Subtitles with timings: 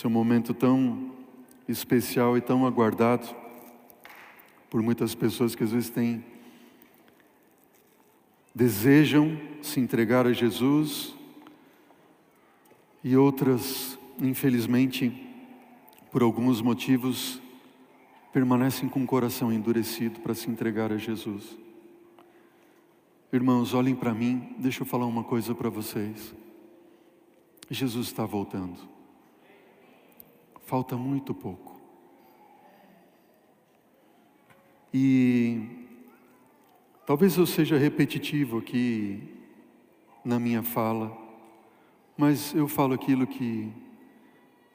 [0.00, 1.10] Esse é um momento tão
[1.68, 3.28] especial e tão aguardado
[4.70, 6.24] por muitas pessoas que às vezes têm
[8.54, 11.14] desejam se entregar a Jesus
[13.04, 15.12] e outras, infelizmente,
[16.10, 17.38] por alguns motivos,
[18.32, 21.58] permanecem com o coração endurecido para se entregar a Jesus.
[23.30, 26.34] Irmãos, olhem para mim, deixa eu falar uma coisa para vocês.
[27.68, 28.98] Jesus está voltando.
[30.70, 31.80] Falta muito pouco.
[34.94, 35.66] E
[37.04, 39.20] talvez eu seja repetitivo aqui
[40.24, 41.10] na minha fala,
[42.16, 43.68] mas eu falo aquilo que,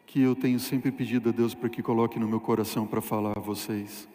[0.05, 3.37] que eu tenho sempre pedido a Deus para que coloque no meu coração para falar
[3.37, 4.05] a vocês.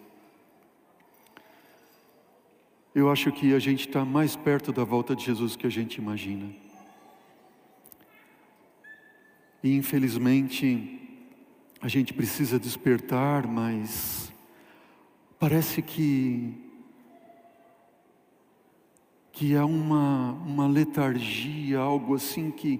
[2.94, 5.96] Eu acho que a gente está mais perto da volta de Jesus que a gente
[5.96, 6.54] imagina.
[9.62, 10.99] E infelizmente,
[11.80, 14.30] a gente precisa despertar, mas
[15.38, 16.66] parece que
[19.32, 22.78] que há uma, uma letargia, algo assim que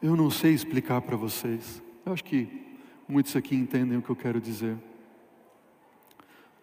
[0.00, 1.82] eu não sei explicar para vocês.
[2.06, 2.48] Eu acho que
[3.08, 4.76] muitos aqui entendem o que eu quero dizer.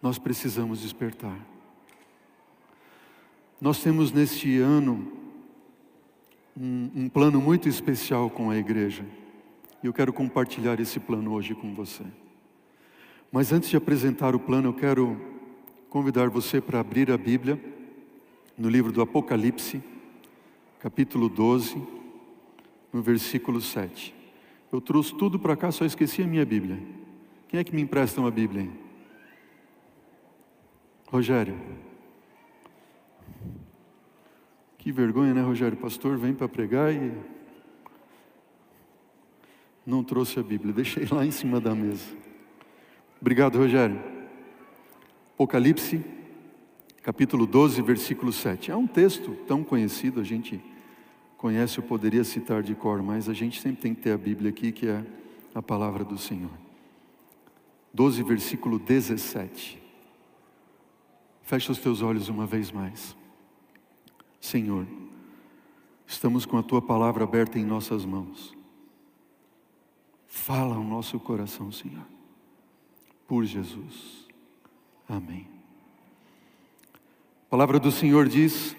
[0.02, 1.38] Nós precisamos despertar.
[3.60, 5.12] Nós temos neste ano
[6.56, 9.06] um, um plano muito especial com a igreja.
[9.84, 12.04] E eu quero compartilhar esse plano hoje com você.
[13.32, 15.20] Mas antes de apresentar o plano, eu quero
[15.90, 17.60] convidar você para abrir a Bíblia
[18.58, 19.84] no livro do Apocalipse,
[20.80, 21.82] capítulo 12,
[22.92, 24.16] no versículo 7.
[24.72, 26.80] Eu trouxe tudo para cá, só esqueci a minha Bíblia.
[27.48, 28.68] Quem é que me empresta uma Bíblia?
[31.08, 31.56] Rogério.
[34.78, 35.78] Que vergonha, né, Rogério?
[35.78, 37.12] Pastor vem para pregar e
[39.88, 42.06] não trouxe a Bíblia, deixei lá em cima da mesa.
[43.22, 43.98] Obrigado, Rogério.
[45.34, 46.04] Apocalipse,
[47.02, 48.70] capítulo 12, versículo 7.
[48.70, 50.62] É um texto tão conhecido, a gente
[51.38, 54.50] conhece, eu poderia citar de cor, mas a gente sempre tem que ter a Bíblia
[54.50, 55.06] aqui, que é
[55.56, 56.52] a palavra do Senhor.
[57.94, 59.82] 12, versículo 17.
[61.44, 63.16] Fecha os teus olhos uma vez mais.
[64.42, 64.86] Senhor,
[66.06, 68.57] estamos com a tua palavra aberta em nossas mãos.
[70.38, 72.06] Fala ao nosso coração, Senhor,
[73.28, 74.28] por Jesus.
[75.10, 75.46] Amém.
[76.94, 78.74] A palavra do Senhor diz,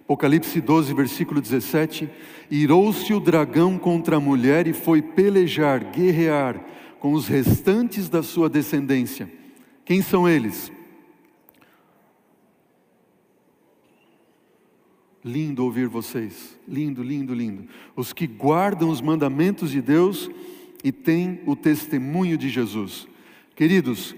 [0.00, 2.10] Apocalipse 12, versículo 17:
[2.50, 6.62] Irou-se o dragão contra a mulher e foi pelejar, guerrear
[6.98, 9.32] com os restantes da sua descendência.
[9.82, 10.70] Quem são eles?
[15.24, 17.66] Lindo ouvir vocês, lindo, lindo, lindo.
[17.96, 20.28] Os que guardam os mandamentos de Deus
[20.84, 23.08] e têm o testemunho de Jesus.
[23.56, 24.14] Queridos,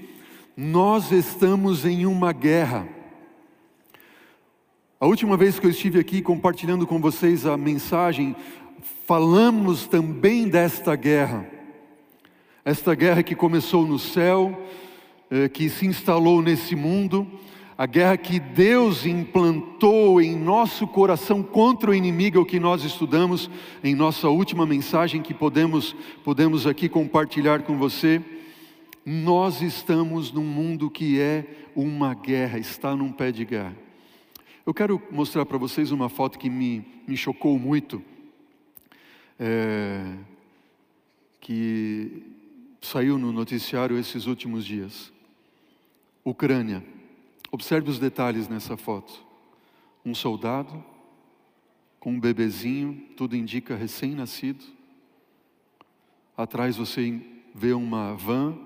[0.57, 2.89] nós estamos em uma guerra.
[4.99, 8.35] A última vez que eu estive aqui compartilhando com vocês a mensagem,
[9.07, 11.47] falamos também desta guerra.
[12.65, 14.61] Esta guerra que começou no céu,
[15.31, 17.31] eh, que se instalou nesse mundo,
[17.79, 22.83] a guerra que Deus implantou em nosso coração contra o inimigo, é o que nós
[22.83, 23.51] estudamos
[23.85, 25.95] em nossa última mensagem que podemos,
[26.25, 28.23] podemos aqui compartilhar com você.
[29.05, 31.45] Nós estamos num mundo que é
[31.77, 33.77] uma guerra, está num pé de guerra.
[34.65, 38.03] Eu quero mostrar para vocês uma foto que me, me chocou muito,
[39.39, 40.03] é,
[41.43, 42.23] que
[42.81, 45.13] saiu no noticiário esses últimos dias.
[46.25, 46.96] Ucrânia.
[47.57, 49.25] Observe os detalhes nessa foto.
[50.05, 50.85] Um soldado
[51.99, 54.63] com um bebezinho, tudo indica recém-nascido.
[56.37, 57.19] Atrás você
[57.55, 58.59] vê uma van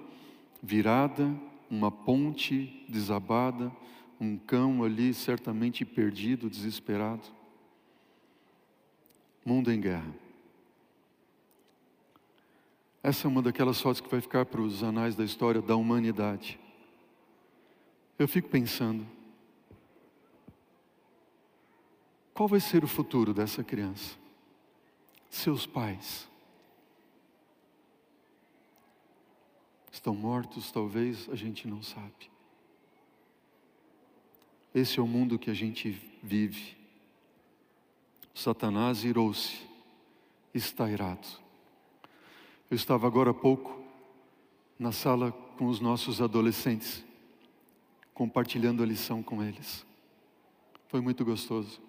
[0.61, 1.33] virada,
[1.71, 3.71] uma ponte desabada,
[4.21, 7.29] um cão ali certamente perdido, desesperado.
[9.47, 10.13] Mundo em guerra.
[13.05, 16.59] Essa é uma daquelas fotos que vai ficar para os anais da história da humanidade.
[18.21, 19.07] Eu fico pensando,
[22.35, 24.15] qual vai ser o futuro dessa criança?
[25.31, 26.29] Seus pais
[29.91, 32.31] estão mortos, talvez a gente não sabe.
[34.75, 35.91] Esse é o mundo que a gente
[36.23, 36.77] vive.
[38.35, 39.67] Satanás irou-se,
[40.53, 41.27] está irado.
[42.71, 43.83] Eu estava agora há pouco
[44.79, 47.09] na sala com os nossos adolescentes
[48.21, 49.87] compartilhando a lição com eles.
[50.89, 51.81] Foi muito gostoso.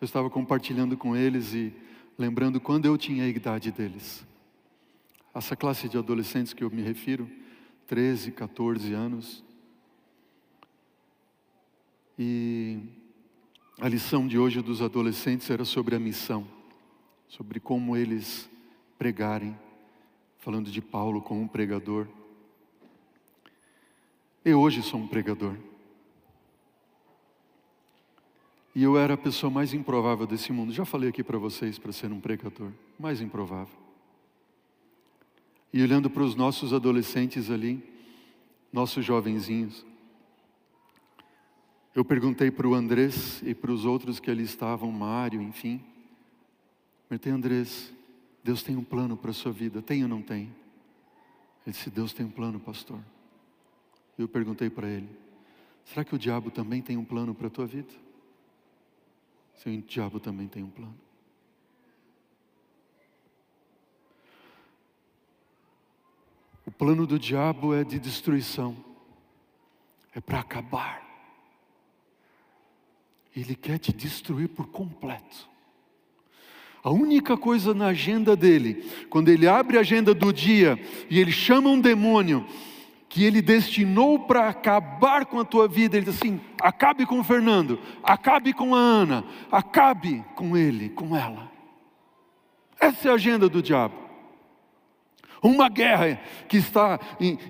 [0.00, 1.74] Eu estava compartilhando com eles e
[2.16, 4.24] lembrando quando eu tinha a idade deles.
[5.34, 7.28] essa classe de adolescentes que eu me refiro,
[7.88, 9.42] 13, 14 anos.
[12.16, 12.78] E
[13.80, 16.46] a lição de hoje dos adolescentes era sobre a missão,
[17.26, 18.48] sobre como eles
[18.96, 19.58] pregarem,
[20.38, 22.06] falando de Paulo como um pregador.
[24.44, 25.56] Eu hoje sou um pregador.
[28.74, 30.70] E eu era a pessoa mais improvável desse mundo.
[30.70, 33.74] Já falei aqui para vocês para ser um pregador, mais improvável.
[35.72, 37.82] E olhando para os nossos adolescentes ali,
[38.70, 39.86] nossos jovenzinhos,
[41.94, 45.80] eu perguntei para o Andrés e para os outros que ali estavam, Mário, enfim.
[47.08, 47.94] Perguntei, Andrés,
[48.42, 50.52] Deus tem um plano para a sua vida, tem ou não tem?
[51.64, 53.00] Ele disse, Deus tem um plano, pastor.
[54.18, 55.08] Eu perguntei para ele,
[55.84, 57.92] será que o diabo também tem um plano para a tua vida?
[59.56, 60.94] Sim, o diabo também tem um plano.
[66.66, 68.76] O plano do diabo é de destruição,
[70.14, 71.02] é para acabar.
[73.36, 75.48] Ele quer te destruir por completo.
[76.82, 80.78] A única coisa na agenda dele, quando ele abre a agenda do dia
[81.10, 82.46] e ele chama um demônio
[83.14, 87.22] que ele destinou para acabar com a tua vida, ele diz assim: acabe com o
[87.22, 91.48] Fernando, acabe com a Ana, acabe com ele, com ela.
[92.76, 93.94] Essa é a agenda do diabo.
[95.40, 96.98] Uma guerra que está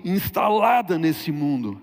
[0.03, 1.81] instalada nesse mundo.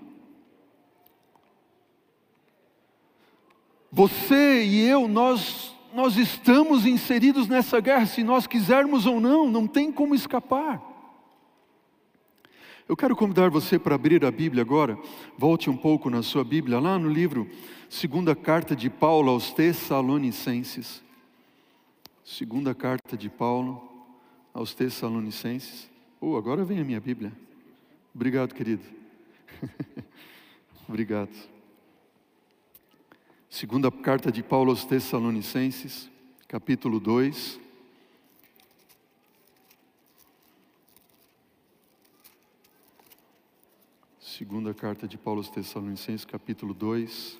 [3.91, 9.67] Você e eu, nós nós estamos inseridos nessa guerra, se nós quisermos ou não, não
[9.67, 10.92] tem como escapar.
[12.93, 14.95] Eu quero convidar você para abrir a Bíblia agora,
[15.35, 17.49] volte um pouco na sua Bíblia, lá no livro,
[17.89, 21.01] segunda carta de Paulo aos Tessalonicenses.
[22.23, 23.81] Segunda carta de Paulo
[24.53, 25.89] aos Tessalonicenses.
[26.21, 27.33] Oh, agora vem a minha Bíblia.
[28.13, 28.83] Obrigado, querido.
[30.87, 31.33] Obrigado.
[33.49, 36.11] Segunda carta de Paulo aos Tessalonicenses,
[36.47, 37.59] capítulo 2.
[44.35, 47.37] Segunda carta de Paulo aos Tessalonicenses, capítulo 2,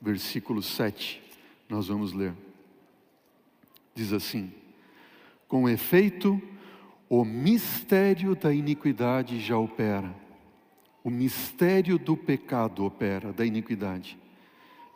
[0.00, 1.22] versículo 7.
[1.68, 2.32] Nós vamos ler.
[3.94, 4.50] Diz assim:
[5.46, 6.40] Com efeito,
[7.10, 10.14] o mistério da iniquidade já opera
[11.04, 14.16] o mistério do pecado opera, da iniquidade.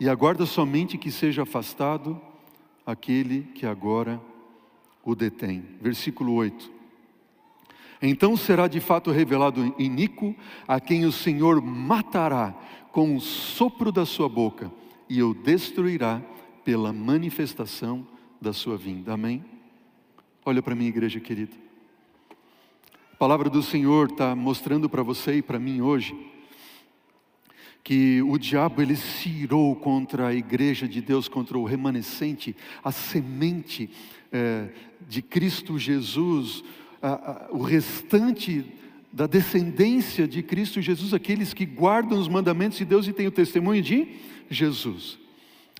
[0.00, 2.19] E aguarda somente que seja afastado
[2.87, 4.19] aquele que agora
[5.05, 5.62] o detém.
[5.79, 6.78] Versículo 8.
[8.00, 10.35] Então será de fato revelado iníquo
[10.67, 12.55] a quem o Senhor matará
[12.93, 14.71] com o sopro da sua boca
[15.09, 16.23] e o destruirá
[16.65, 18.06] pela manifestação
[18.41, 19.15] da sua vinda.
[19.15, 19.45] Amém?
[20.45, 21.56] Olha para mim, igreja querida.
[23.12, 26.15] A palavra do Senhor está mostrando para você e para mim hoje
[27.83, 32.55] que o diabo ele se irou contra a igreja de Deus, contra o remanescente,
[32.85, 33.89] a semente
[34.31, 34.69] é,
[35.09, 36.62] de Cristo Jesus,
[37.03, 38.65] a, a, o restante
[39.12, 43.33] da descendência de Cristo Jesus, aqueles que guardam os mandamentos de Deus e têm o
[43.33, 44.09] testemunho de
[44.50, 45.19] Jesus.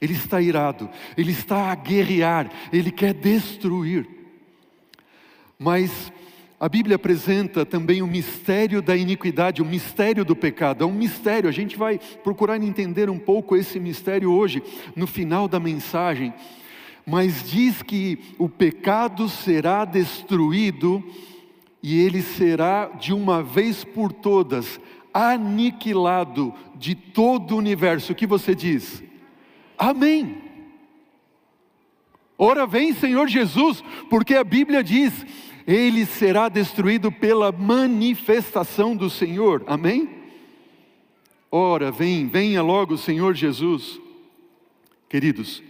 [0.01, 4.07] Ele está irado, ele está a guerrear, ele quer destruir.
[5.59, 6.13] Mas
[6.61, 10.83] a Bíblia apresenta também o mistério da iniquidade, o mistério do pecado.
[10.83, 14.63] É um mistério, a gente vai procurar entender um pouco esse mistério hoje,
[14.97, 16.33] no final da mensagem.
[17.09, 21.03] Mas diz que o pecado será destruído
[21.83, 24.79] e ele será de uma vez por todas
[25.13, 28.13] aniquilado de todo o universo.
[28.13, 29.03] O que você diz?
[29.77, 30.43] Amém.
[32.37, 35.27] Ora vem, Senhor Jesus, porque a Bíblia diz
[35.69, 39.63] ele será destruído pela manifestação do Senhor.
[39.67, 40.09] Amém?
[41.51, 44.01] Ora, vem, venha logo, Senhor Jesus.
[45.11, 45.63] Queridos,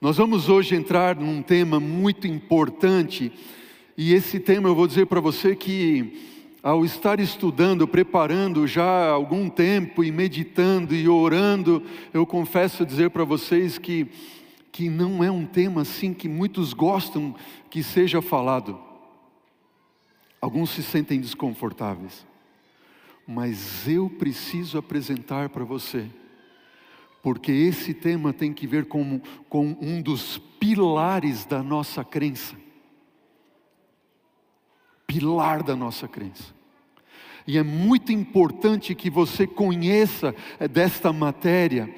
[0.00, 3.32] nós vamos hoje entrar num tema muito importante,
[3.96, 9.10] e esse tema eu vou dizer para você que, ao estar estudando, preparando já há
[9.10, 11.82] algum tempo e meditando e orando,
[12.14, 14.06] eu confesso dizer para vocês que
[14.70, 17.34] que não é um tema assim que muitos gostam
[17.68, 18.78] que seja falado.
[20.40, 22.24] Alguns se sentem desconfortáveis,
[23.26, 26.06] mas eu preciso apresentar para você,
[27.22, 32.56] porque esse tema tem que ver com, com um dos pilares da nossa crença
[35.08, 36.54] pilar da nossa crença.
[37.46, 40.34] E é muito importante que você conheça
[40.70, 41.88] desta matéria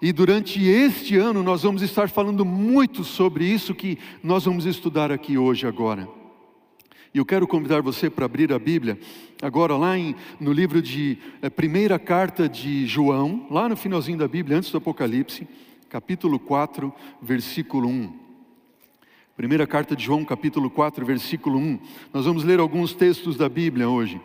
[0.00, 5.12] E durante este ano nós vamos estar falando muito sobre isso que nós vamos estudar
[5.12, 6.08] aqui hoje agora.
[7.14, 8.98] E eu quero convidar você para abrir a Bíblia,
[9.40, 14.26] agora lá em, no livro de é, primeira carta de João, lá no finalzinho da
[14.26, 15.46] Bíblia, antes do Apocalipse,
[15.88, 16.92] capítulo 4,
[17.22, 18.12] versículo 1.
[19.36, 21.78] Primeira carta de João, capítulo 4, versículo 1.
[22.12, 24.20] Nós vamos ler alguns textos da Bíblia hoje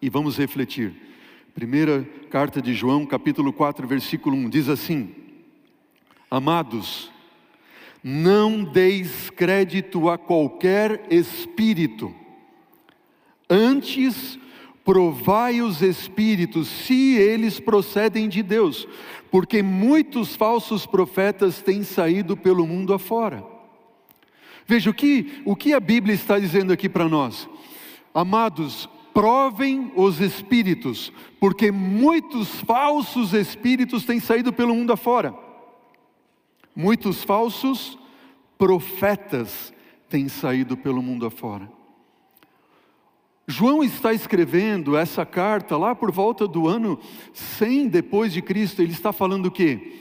[0.00, 0.94] e vamos refletir.
[1.52, 5.12] Primeira carta de João, capítulo 4, versículo 1, diz assim:
[6.30, 7.10] Amados,
[8.02, 12.14] não deis crédito a qualquer espírito,
[13.48, 14.38] antes
[14.84, 18.88] provai os espíritos, se eles procedem de Deus,
[19.30, 23.44] porque muitos falsos profetas têm saído pelo mundo afora.
[24.66, 27.48] Veja o que, o que a Bíblia está dizendo aqui para nós.
[28.14, 35.34] Amados, provem os espíritos, porque muitos falsos espíritos têm saído pelo mundo afora.
[36.80, 37.98] Muitos falsos
[38.56, 39.74] profetas
[40.08, 41.68] têm saído pelo mundo afora.
[43.48, 46.96] João está escrevendo essa carta lá por volta do ano
[47.32, 48.80] 100 depois de Cristo.
[48.80, 49.94] Ele está falando o quê?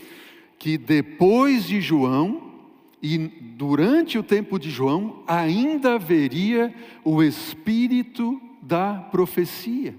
[0.60, 2.54] Que depois de João
[3.02, 6.72] e durante o tempo de João ainda haveria
[7.04, 9.96] o espírito da profecia.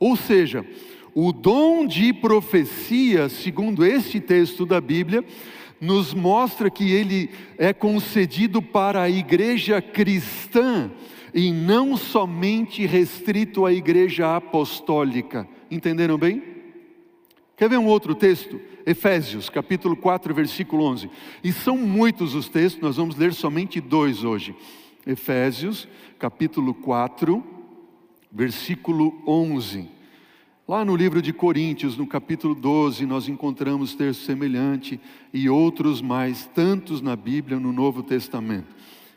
[0.00, 0.66] Ou seja,
[1.14, 5.24] o dom de profecia, segundo este texto da Bíblia,
[5.80, 10.90] nos mostra que ele é concedido para a igreja cristã
[11.32, 15.48] e não somente restrito à igreja apostólica.
[15.70, 16.42] Entenderam bem?
[17.56, 18.60] Quer ver um outro texto?
[18.86, 21.10] Efésios, capítulo 4, versículo 11.
[21.44, 24.54] E são muitos os textos, nós vamos ler somente dois hoje.
[25.06, 27.42] Efésios, capítulo 4,
[28.32, 29.99] versículo 11.
[30.70, 35.00] Lá no livro de Coríntios, no capítulo 12, nós encontramos texto semelhante
[35.34, 38.72] e outros mais, tantos na Bíblia, no Novo Testamento.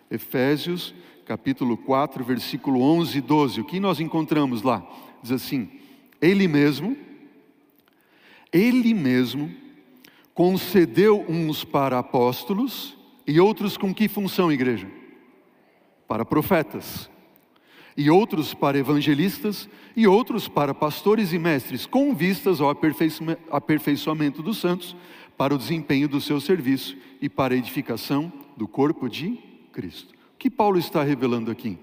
[0.10, 0.96] Efésios,
[1.28, 3.62] capítulo 4, versículo 11 e 12.
[3.62, 4.84] O que nós encontramos lá?
[5.22, 5.70] Diz assim:
[6.20, 6.98] Ele mesmo,
[8.52, 9.52] Ele mesmo
[10.34, 14.90] concedeu uns para apóstolos e outros com que função, igreja?
[16.08, 17.10] para profetas,
[17.96, 22.70] e outros para evangelistas, e outros para pastores e mestres, com vistas ao
[23.52, 24.96] aperfeiçoamento dos santos,
[25.38, 29.38] para o desempenho do seu serviço e para a edificação do corpo de
[29.72, 30.14] Cristo.
[30.36, 31.78] O que Paulo está revelando aqui?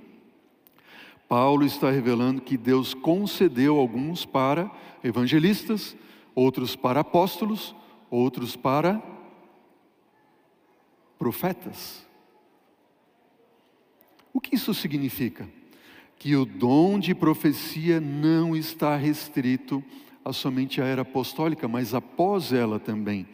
[1.29, 4.71] Paulo está revelando que Deus concedeu alguns para
[5.03, 5.97] evangelistas,
[6.35, 7.75] outros para apóstolos,
[8.11, 9.01] outros para
[11.19, 12.05] profetas.
[14.33, 15.49] O que isso significa?
[16.21, 19.83] Que o dom de profecia não está restrito
[20.23, 23.27] a somente a era apostólica, mas após ela também.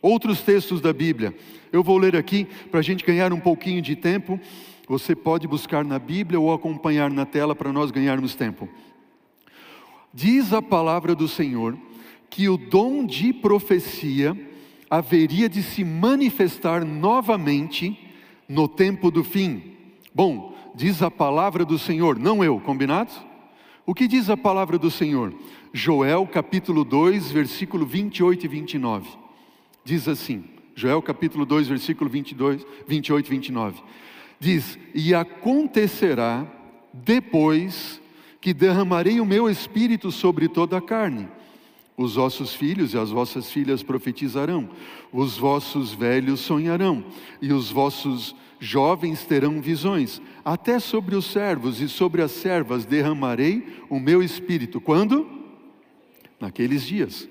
[0.00, 1.36] Outros textos da Bíblia,
[1.70, 4.40] eu vou ler aqui para a gente ganhar um pouquinho de tempo.
[4.88, 8.70] Você pode buscar na Bíblia ou acompanhar na tela para nós ganharmos tempo.
[10.12, 11.76] Diz a palavra do Senhor
[12.30, 14.34] que o dom de profecia
[14.88, 17.98] haveria de se manifestar novamente
[18.48, 19.74] no tempo do fim.
[20.14, 23.12] Bom, diz a palavra do Senhor, não eu, combinado?
[23.86, 25.32] O que diz a palavra do Senhor?
[25.72, 29.08] Joel capítulo 2, versículo 28 e 29.
[29.84, 33.82] Diz assim: Joel capítulo 2, versículo 22, 28 e 29.
[34.40, 36.46] Diz: E acontecerá
[36.92, 38.00] depois
[38.40, 41.28] que derramarei o meu espírito sobre toda a carne.
[41.96, 44.68] Os vossos filhos e as vossas filhas profetizarão,
[45.12, 47.04] os vossos velhos sonharão,
[47.40, 48.34] e os vossos
[48.64, 54.80] Jovens terão visões, até sobre os servos e sobre as servas derramarei o meu espírito.
[54.80, 55.28] Quando?
[56.40, 57.28] Naqueles dias.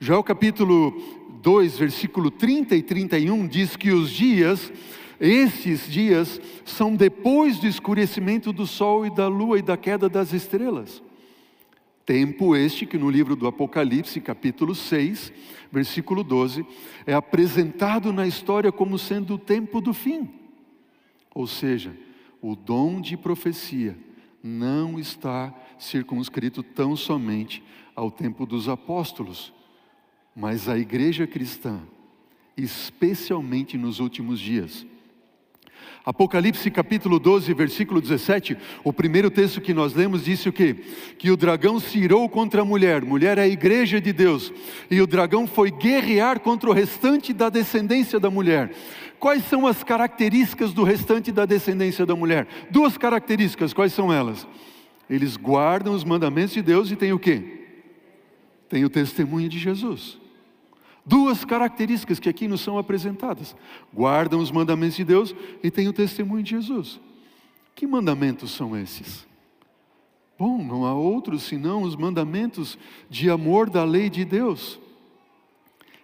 [0.00, 1.00] O capítulo
[1.40, 4.72] 2, versículo 30 e 31 diz que os dias,
[5.20, 10.32] esses dias, são depois do escurecimento do sol e da lua e da queda das
[10.32, 11.00] estrelas.
[12.04, 15.32] Tempo este que no livro do Apocalipse, capítulo 6,
[15.70, 16.66] versículo 12,
[17.06, 20.28] é apresentado na história como sendo o tempo do fim.
[21.34, 21.96] Ou seja,
[22.40, 23.96] o dom de profecia
[24.42, 27.62] não está circunscrito tão somente
[27.94, 29.52] ao tempo dos apóstolos,
[30.34, 31.80] mas à igreja cristã,
[32.56, 34.86] especialmente nos últimos dias.
[36.04, 40.76] Apocalipse capítulo 12, versículo 17, o primeiro texto que nós lemos disse o quê?
[41.18, 44.50] Que o dragão se irou contra a mulher, mulher é a igreja de Deus,
[44.90, 48.72] e o dragão foi guerrear contra o restante da descendência da mulher.
[49.18, 52.48] Quais são as características do restante da descendência da mulher?
[52.70, 54.46] Duas características, quais são elas?
[55.08, 57.66] Eles guardam os mandamentos de Deus e tem o quê?
[58.68, 60.19] Tem o testemunho de Jesus.
[61.04, 63.56] Duas características que aqui nos são apresentadas:
[63.92, 67.00] guardam os mandamentos de Deus e têm o testemunho de Jesus.
[67.74, 69.26] Que mandamentos são esses?
[70.38, 72.78] Bom, não há outros senão os mandamentos
[73.10, 74.80] de amor da lei de Deus.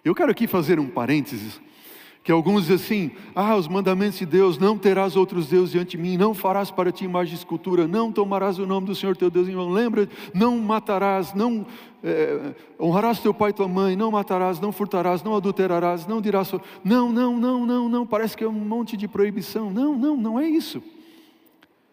[0.05, 1.59] Eu quero aqui fazer um parênteses,
[2.23, 6.03] que alguns dizem assim: ah, os mandamentos de Deus, não terás outros deuses diante de
[6.03, 9.29] mim, não farás para ti imagem de escultura, não tomarás o nome do Senhor teu
[9.29, 11.65] Deus em vão, lembra, não matarás, não
[12.03, 16.51] é, honrarás teu pai e tua mãe, não matarás, não furtarás, não adulterarás, não dirás,
[16.83, 20.39] não, não, não, não, não, parece que é um monte de proibição, não, não, não
[20.39, 20.81] é isso.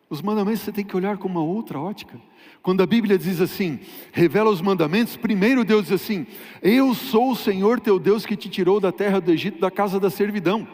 [0.09, 2.21] Os mandamentos você tem que olhar com uma outra ótica.
[2.63, 3.81] Quando a Bíblia diz assim,
[4.13, 6.27] revela os mandamentos, primeiro Deus diz assim:
[6.63, 9.99] Eu sou o Senhor teu Deus que te tirou da terra do Egito, da casa
[9.99, 10.67] da servidão.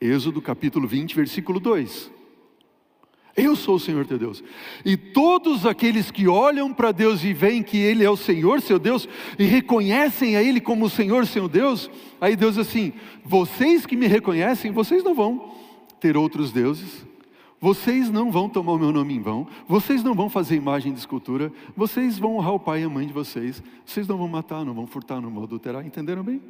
[0.00, 2.15] Êxodo capítulo 20, versículo 2.
[3.36, 4.42] Eu sou o Senhor teu Deus.
[4.82, 8.78] E todos aqueles que olham para Deus e veem que Ele é o Senhor, seu
[8.78, 9.06] Deus,
[9.38, 13.94] e reconhecem a Ele como o Senhor, seu Deus, aí Deus diz assim: vocês que
[13.94, 15.52] me reconhecem, vocês não vão
[16.00, 17.04] ter outros deuses,
[17.60, 20.98] vocês não vão tomar o meu nome em vão, vocês não vão fazer imagem de
[20.98, 24.64] escultura, vocês vão honrar o pai e a mãe de vocês, vocês não vão matar,
[24.64, 26.40] não vão furtar, não vão adulterar, entenderam bem?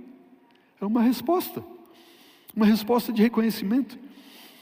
[0.80, 1.64] É uma resposta,
[2.54, 3.98] uma resposta de reconhecimento.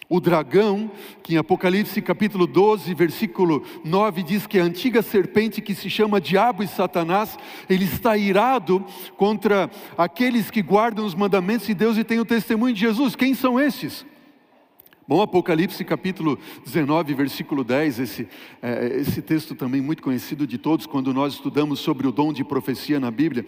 [0.08, 0.90] O dragão,
[1.22, 6.20] que em Apocalipse capítulo 12, versículo 9 diz que a antiga serpente que se chama
[6.20, 8.84] Diabo e Satanás, ele está irado
[9.16, 13.16] contra aqueles que guardam os mandamentos de Deus e têm o testemunho de Jesus.
[13.16, 14.04] Quem são esses?
[15.06, 18.28] Bom, Apocalipse capítulo 19, versículo 10, esse,
[18.62, 22.42] é, esse texto também muito conhecido de todos, quando nós estudamos sobre o dom de
[22.42, 23.44] profecia na Bíblia,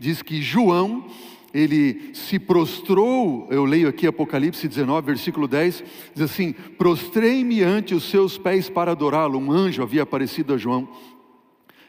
[0.00, 1.06] diz que João,
[1.54, 5.84] ele se prostrou, eu leio aqui Apocalipse 19, versículo 10,
[6.14, 9.38] diz assim: Prostrei-me ante os seus pés para adorá-lo.
[9.38, 10.88] Um anjo havia aparecido a João.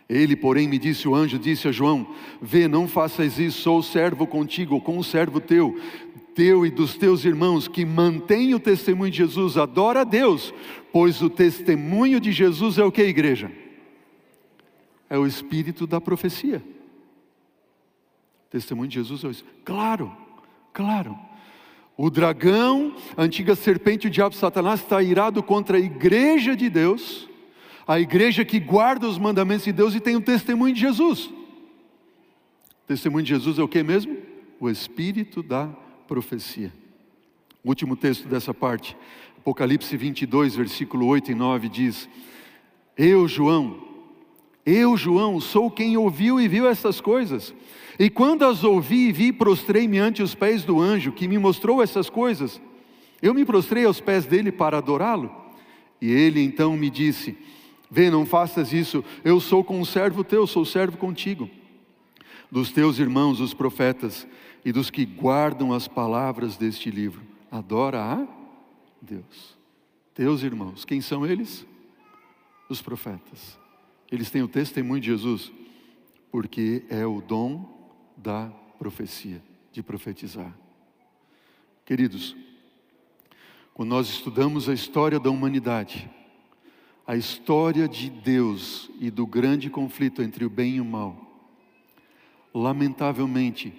[0.10, 2.08] Ele, porém, me disse: O anjo disse a João:
[2.42, 5.76] Vê, não faças isso, sou servo contigo, com o servo teu
[6.38, 10.54] teu e dos teus irmãos que mantém o testemunho de Jesus, adora a Deus,
[10.94, 13.52] pois o testemunho de Jesus é o que, igreja?
[15.10, 16.62] É o espírito da profecia.
[18.50, 19.46] Testemunho de Jesus é isso.
[19.64, 20.16] Claro,
[20.74, 21.18] claro.
[21.96, 27.28] O dragão, a antiga serpente, o diabo Satanás, está irado contra a igreja de Deus,
[27.88, 31.26] a igreja que guarda os mandamentos de Deus e tem o testemunho de Jesus.
[31.26, 34.18] O testemunho de Jesus é o que mesmo?
[34.60, 36.74] O espírito da profecia profecia.
[37.64, 38.96] O último texto dessa parte,
[39.38, 42.10] Apocalipse 22, versículo 8 e 9 diz:
[42.96, 43.87] Eu, João,
[44.70, 47.56] eu, João, sou quem ouviu e viu essas coisas.
[47.98, 51.82] E quando as ouvi e vi, prostrei-me ante os pés do anjo que me mostrou
[51.82, 52.62] essas coisas.
[53.22, 55.34] Eu me prostrei aos pés dele para adorá-lo.
[56.02, 57.38] E ele então me disse:
[57.90, 61.50] Vê, não faças isso, eu sou com um servo teu, sou servo contigo.
[62.52, 64.28] Dos teus irmãos, os profetas,
[64.66, 67.22] e dos que guardam as palavras deste livro.
[67.50, 68.28] Adora a
[69.02, 69.58] Deus.
[70.14, 71.66] Teus irmãos, quem são eles?
[72.68, 73.58] Os profetas.
[74.12, 75.52] Eles têm o testemunho de Jesus,
[76.32, 78.48] porque é o dom da
[78.80, 79.42] profecia,
[79.72, 80.56] de profetizar.
[81.86, 82.36] Queridos,
[83.74, 86.10] quando nós estudamos a história da humanidade,
[87.06, 91.50] a história de Deus e do grande conflito entre o bem e o mal,
[92.54, 93.74] lamentavelmente,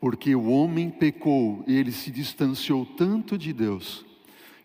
[0.00, 4.04] porque o homem pecou e ele se distanciou tanto de Deus,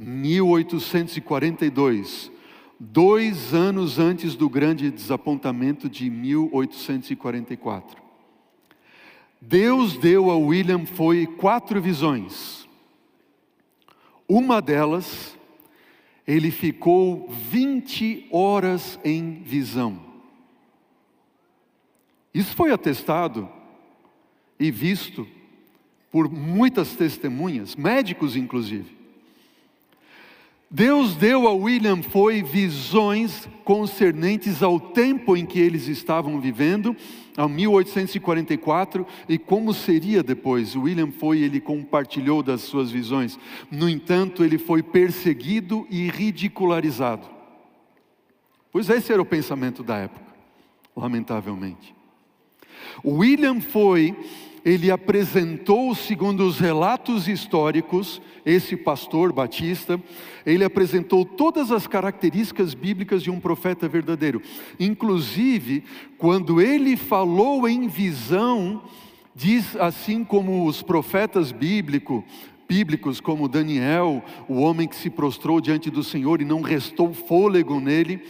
[0.01, 2.33] 1842,
[2.79, 8.06] dois anos antes do grande desapontamento de 1844.
[9.40, 12.66] Deus deu a William foi quatro visões.
[14.29, 15.37] Uma delas,
[16.27, 20.01] ele ficou 20 horas em visão.
[22.35, 23.49] Isso foi atestado
[24.59, 25.27] e visto
[26.11, 28.95] por muitas testemunhas, médicos inclusive.
[30.70, 36.96] Deus deu a William foi visões concernentes ao tempo em que eles estavam vivendo,
[37.37, 40.74] a 1844, e como seria depois.
[40.74, 43.38] William foi, ele compartilhou das suas visões.
[43.70, 47.29] No entanto, ele foi perseguido e ridicularizado.
[48.72, 50.35] Pois esse era o pensamento da época,
[50.96, 51.94] lamentavelmente.
[53.05, 54.16] William foi
[54.66, 60.02] ele apresentou, segundo os relatos históricos, esse pastor batista,
[60.44, 64.42] ele apresentou todas as características bíblicas de um profeta verdadeiro.
[64.81, 65.85] Inclusive,
[66.18, 68.83] quando ele falou em visão,
[69.33, 72.24] diz assim como os profetas bíblicos,
[72.68, 77.79] bíblicos como Daniel, o homem que se prostrou diante do Senhor e não restou fôlego
[77.79, 78.20] nele,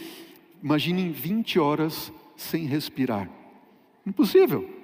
[0.63, 3.27] imaginem 20 horas sem respirar.
[4.05, 4.76] Impossível.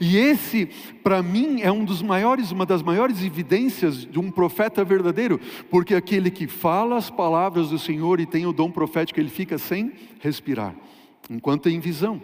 [0.00, 0.66] E esse,
[1.02, 5.94] para mim, é um dos maiores, uma das maiores evidências de um profeta verdadeiro, porque
[5.94, 9.92] aquele que fala as palavras do Senhor e tem o dom profético, ele fica sem
[10.20, 10.74] respirar,
[11.28, 12.22] enquanto tem visão.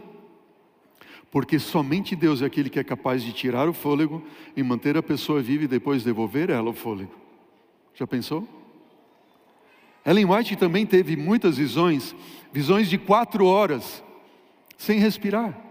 [1.33, 4.23] Porque somente Deus é aquele que é capaz de tirar o fôlego
[4.57, 7.13] e manter a pessoa viva e depois devolver ela o fôlego.
[7.93, 8.47] Já pensou?
[10.07, 12.15] Ellen White também teve muitas visões,
[12.53, 14.05] visões de quatro horas,
[14.77, 15.64] sem respirar.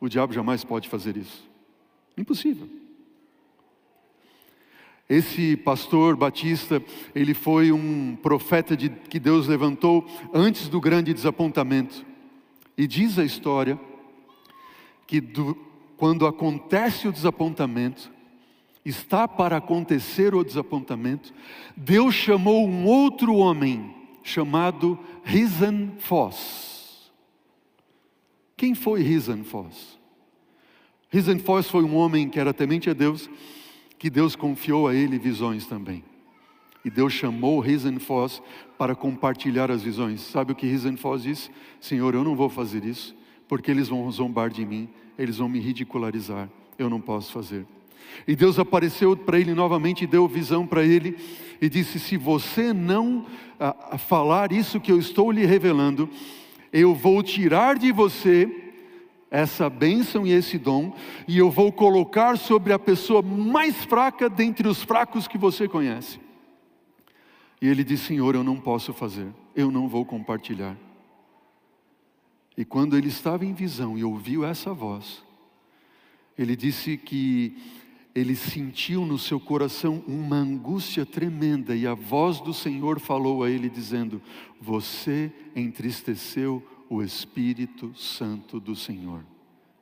[0.00, 1.48] O diabo jamais pode fazer isso.
[2.16, 2.68] Impossível.
[5.08, 6.82] Esse pastor batista,
[7.14, 12.04] ele foi um profeta de, que Deus levantou antes do grande desapontamento.
[12.76, 13.80] E diz a história
[15.06, 15.56] que do,
[15.96, 18.10] quando acontece o desapontamento,
[18.84, 21.32] está para acontecer o desapontamento,
[21.76, 26.67] Deus chamou um outro homem chamado Risen Foss.
[28.58, 29.96] Quem foi Risenfoss?
[31.10, 33.30] Risenfoss foi um homem que era temente a Deus,
[33.96, 36.02] que Deus confiou a ele visões também.
[36.84, 38.42] E Deus chamou Risenfoss
[38.76, 40.22] para compartilhar as visões.
[40.22, 41.50] Sabe o que Risenfoss disse?
[41.80, 43.14] Senhor, eu não vou fazer isso,
[43.46, 46.50] porque eles vão zombar de mim, eles vão me ridicularizar.
[46.76, 47.64] Eu não posso fazer.
[48.26, 51.16] E Deus apareceu para ele novamente deu visão para ele
[51.60, 53.24] e disse: Se você não
[53.60, 56.10] a, a falar isso que eu estou lhe revelando,
[56.72, 58.64] eu vou tirar de você
[59.30, 60.94] essa bênção e esse dom,
[61.26, 66.18] e eu vou colocar sobre a pessoa mais fraca dentre os fracos que você conhece.
[67.60, 70.76] E ele disse: Senhor, eu não posso fazer, eu não vou compartilhar.
[72.56, 75.22] E quando ele estava em visão e ouviu essa voz,
[76.36, 77.56] ele disse que
[78.14, 83.50] ele sentiu no seu coração uma angústia tremenda, e a voz do Senhor falou a
[83.50, 84.20] ele, dizendo:
[84.60, 89.24] Você entristeceu o Espírito Santo do Senhor.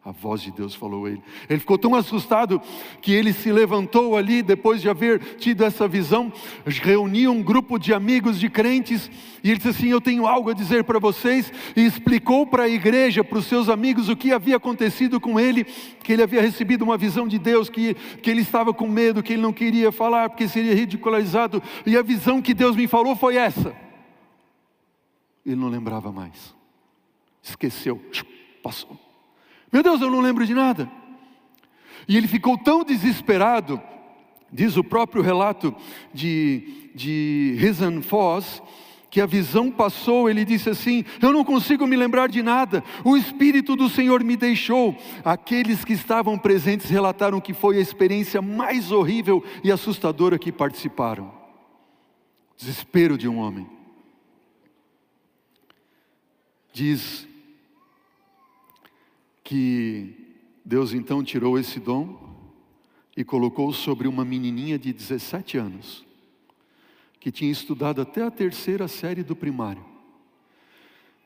[0.07, 1.23] A voz de Deus falou a ele.
[1.51, 2.63] Ele ficou tão assustado
[3.03, 6.33] que ele se levantou ali, depois de haver tido essa visão,
[6.65, 9.11] reuniu um grupo de amigos de crentes,
[9.43, 12.69] e ele disse assim: Eu tenho algo a dizer para vocês, e explicou para a
[12.69, 16.83] igreja, para os seus amigos, o que havia acontecido com ele, que ele havia recebido
[16.83, 20.31] uma visão de Deus, que, que ele estava com medo, que ele não queria falar,
[20.31, 23.75] porque seria ridicularizado, e a visão que Deus me falou foi essa.
[25.45, 26.55] Ele não lembrava mais,
[27.43, 28.01] esqueceu,
[28.63, 29.06] passou.
[29.77, 30.91] Meu Deus, eu não lembro de nada.
[32.09, 33.79] E ele ficou tão desesperado,
[34.51, 35.77] diz o próprio relato
[36.15, 38.63] de, de Rizan Foss,
[39.11, 43.19] que a visão passou, ele disse assim: Eu não consigo me lembrar de nada, o
[43.19, 44.97] Espírito do Senhor me deixou.
[45.23, 51.31] Aqueles que estavam presentes relataram que foi a experiência mais horrível e assustadora que participaram.
[52.57, 53.69] Desespero de um homem.
[56.73, 57.29] Diz
[59.47, 62.19] que Deus então tirou esse dom
[63.17, 66.05] e colocou sobre uma menininha de 17 anos,
[67.21, 69.85] que tinha estudado até a terceira série do primário,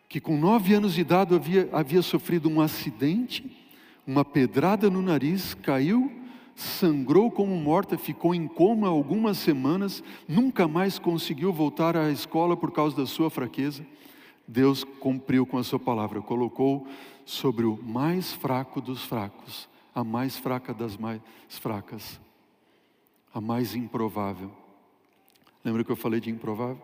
[0.07, 3.57] que com nove anos de idade havia, havia sofrido um acidente,
[4.07, 6.13] uma pedrada no nariz, caiu,
[6.55, 12.71] sangrou como morta, ficou em coma algumas semanas, nunca mais conseguiu voltar à escola por
[12.71, 13.83] causa da sua fraqueza.
[14.47, 16.87] Deus cumpriu com a sua palavra, colocou
[17.31, 22.21] sobre o mais fraco dos fracos, a mais fraca das mais fracas,
[23.33, 24.51] a mais improvável.
[25.65, 26.83] Lembra que eu falei de improvável?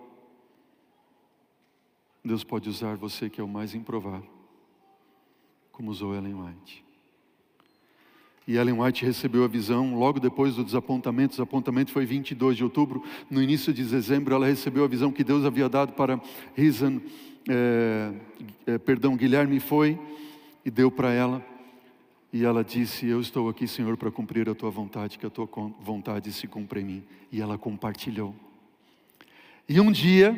[2.25, 4.31] Deus pode usar você que é o mais improvável,
[5.73, 6.85] como usou Ellen White.
[8.47, 11.33] E Ellen White recebeu a visão logo depois do desapontamento.
[11.33, 13.03] O desapontamento foi 22 de outubro.
[13.29, 16.21] No início de dezembro, ela recebeu a visão que Deus havia dado para
[16.55, 17.01] Rizan,
[17.49, 18.13] é,
[18.67, 19.99] é, perdão, Guilherme foi
[20.67, 21.47] e deu para ela.
[22.33, 25.49] E ela disse: Eu estou aqui, Senhor, para cumprir a tua vontade, que a tua
[25.81, 27.05] vontade se cumpra em mim.
[27.31, 28.35] E ela compartilhou.
[29.69, 30.35] E um dia,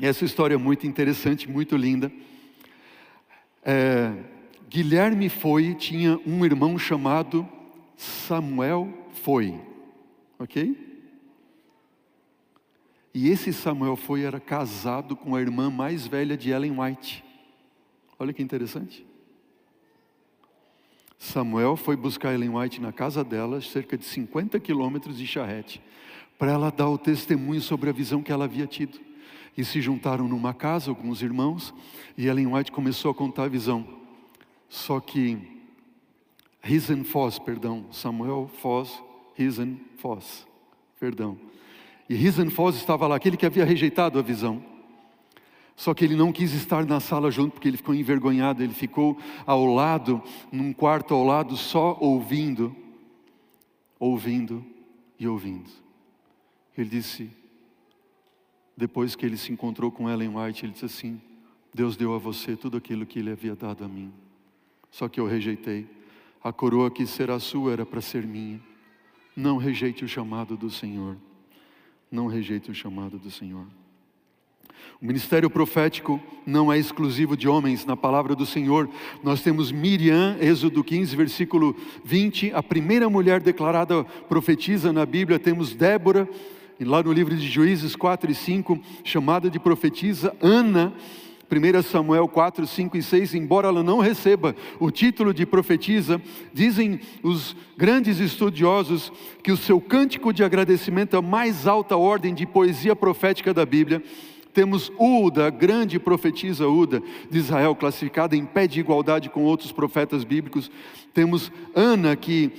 [0.00, 2.10] essa história é muito interessante, muito linda.
[3.62, 4.12] É,
[4.68, 7.48] Guilherme foi, tinha um irmão chamado
[7.96, 9.60] Samuel Foi,
[10.36, 10.76] ok?
[13.14, 17.24] E esse Samuel Foi era casado com a irmã mais velha de Ellen White.
[18.18, 19.13] Olha que interessante.
[21.24, 25.80] Samuel foi buscar Ellen White na casa dela, cerca de 50 quilômetros de charrete,
[26.38, 29.00] para ela dar o testemunho sobre a visão que ela havia tido.
[29.56, 31.72] E se juntaram numa casa, alguns irmãos,
[32.18, 33.86] e Ellen White começou a contar a visão.
[34.68, 35.38] Só que
[36.60, 39.02] Risen Foss, perdão, Samuel Foss,
[39.34, 40.46] Risen Foss,
[41.00, 41.38] perdão.
[42.06, 44.62] E Risen Foss estava lá, aquele que havia rejeitado a visão.
[45.76, 49.18] Só que ele não quis estar na sala junto, porque ele ficou envergonhado, ele ficou
[49.44, 52.74] ao lado, num quarto ao lado, só ouvindo,
[53.98, 54.64] ouvindo
[55.18, 55.70] e ouvindo.
[56.76, 57.30] Ele disse,
[58.76, 61.20] depois que ele se encontrou com Ellen White, ele disse assim:
[61.72, 64.12] Deus deu a você tudo aquilo que ele havia dado a mim,
[64.90, 65.88] só que eu rejeitei.
[66.42, 68.60] A coroa que será sua era para ser minha.
[69.34, 71.16] Não rejeite o chamado do Senhor.
[72.10, 73.66] Não rejeite o chamado do Senhor.
[75.00, 78.88] O ministério profético não é exclusivo de homens, na palavra do Senhor.
[79.22, 85.38] Nós temos Miriam, Êxodo 15, versículo 20, a primeira mulher declarada profetisa na Bíblia.
[85.38, 86.28] Temos Débora,
[86.80, 90.92] lá no livro de Juízes 4 e 5, chamada de profetisa, Ana.
[91.50, 96.20] 1 Samuel 4, 5 e 6, embora ela não receba o título de profetisa,
[96.52, 102.34] dizem os grandes estudiosos que o seu cântico de agradecimento é a mais alta ordem
[102.34, 104.02] de poesia profética da Bíblia.
[104.54, 109.72] Temos Uda, a grande profetisa Uda de Israel, classificada em pé de igualdade com outros
[109.72, 110.70] profetas bíblicos.
[111.12, 112.52] Temos Ana, que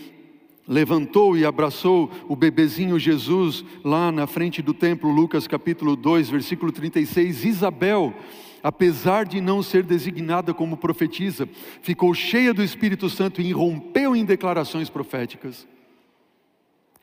[0.68, 6.72] levantou e abraçou o bebezinho Jesus lá na frente do templo, Lucas capítulo 2, versículo
[6.72, 7.46] 36.
[7.46, 8.14] Isabel,
[8.62, 11.48] apesar de não ser designada como profetisa,
[11.82, 15.66] ficou cheia do Espírito Santo e irrompeu em declarações proféticas.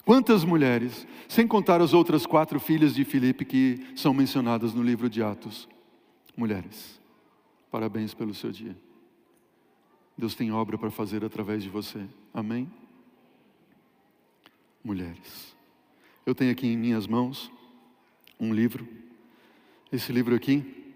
[0.05, 5.09] Quantas mulheres, sem contar as outras quatro filhas de Filipe que são mencionadas no livro
[5.09, 5.69] de Atos?
[6.37, 7.01] Mulheres,
[7.71, 8.77] parabéns pelo seu dia.
[10.19, 12.05] Deus tem obra para fazer através de você.
[12.35, 12.71] Amém?
[14.83, 15.55] Mulheres.
[16.27, 17.51] Eu tenho aqui em minhas mãos
[18.39, 18.87] um livro.
[19.93, 20.95] Esse livro aqui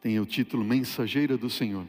[0.00, 1.86] tem o título Mensageira do Senhor.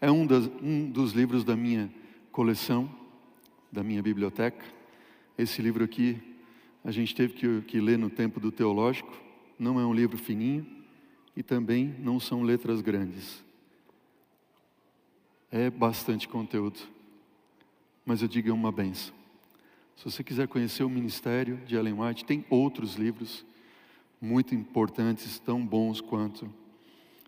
[0.00, 1.92] É um, das, um dos livros da minha
[2.30, 2.90] coleção,
[3.70, 4.81] da minha biblioteca.
[5.36, 6.20] Esse livro aqui,
[6.84, 9.12] a gente teve que, que ler no tempo do teológico,
[9.58, 10.66] não é um livro fininho
[11.36, 13.42] e também não são letras grandes.
[15.50, 16.80] É bastante conteúdo,
[18.04, 19.14] mas eu digo é uma benção.
[19.96, 23.44] Se você quiser conhecer o ministério de Ellen White, tem outros livros
[24.20, 26.52] muito importantes, tão bons quanto.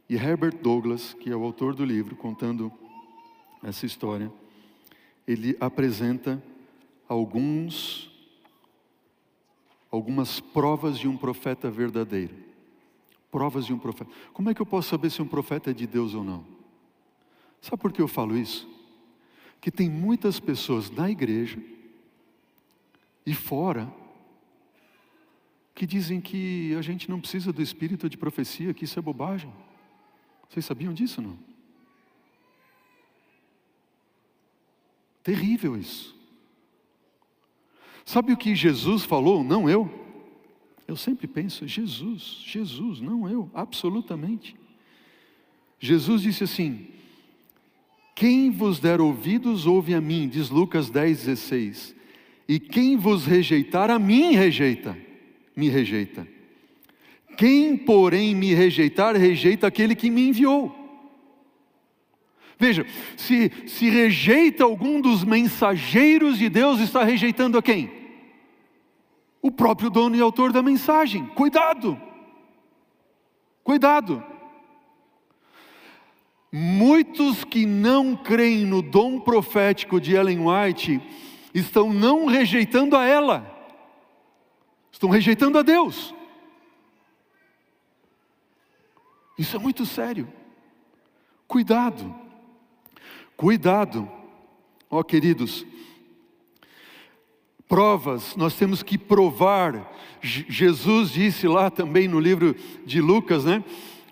[0.09, 2.73] E Herbert Douglas, que é o autor do livro, contando
[3.63, 4.31] essa história,
[5.27, 6.43] ele apresenta
[7.15, 8.11] alguns
[9.91, 12.35] algumas provas de um profeta verdadeiro.
[13.31, 14.11] Provas de um profeta.
[14.33, 16.45] Como é que eu posso saber se um profeta é de Deus ou não?
[17.61, 18.69] Sabe por que eu falo isso?
[19.61, 21.63] Que tem muitas pessoas na igreja
[23.25, 23.93] e fora
[25.75, 29.53] que dizem que a gente não precisa do espírito de profecia, que isso é bobagem.
[30.49, 31.39] Vocês sabiam disso não?
[35.23, 36.14] Terrível isso.
[38.05, 39.43] Sabe o que Jesus falou?
[39.43, 39.91] Não eu.
[40.87, 44.55] Eu sempre penso, Jesus, Jesus, não eu, absolutamente.
[45.81, 46.87] Jesus disse assim:
[48.15, 51.97] Quem vos der ouvidos, ouve a mim, diz Lucas 10, 16.
[52.47, 54.97] E quem vos rejeitar, a mim rejeita,
[55.57, 56.29] me rejeita.
[57.39, 60.84] Quem, porém, me rejeitar, rejeita aquele que me enviou.
[62.59, 62.87] Veja,
[63.17, 67.93] se, se rejeita algum dos mensageiros de Deus, está rejeitando a quem?
[69.43, 71.27] O próprio dono e autor da mensagem.
[71.27, 72.01] Cuidado!
[73.63, 74.25] Cuidado!
[76.53, 81.01] Muitos que não creem no dom profético de Ellen White
[81.53, 83.45] estão não rejeitando a ela,
[84.93, 86.15] estão rejeitando a Deus.
[89.37, 90.33] Isso é muito sério.
[91.49, 92.15] Cuidado,
[93.37, 94.09] cuidado.
[94.91, 95.67] Ó oh, queridos,
[97.69, 99.93] provas, nós temos que provar.
[100.21, 103.65] Jesus disse lá também no livro de Lucas, né?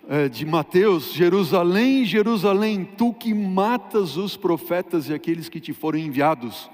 [0.09, 5.97] É, de Mateus, Jerusalém, Jerusalém, tu que matas os profetas e aqueles que te foram
[5.97, 6.69] enviados.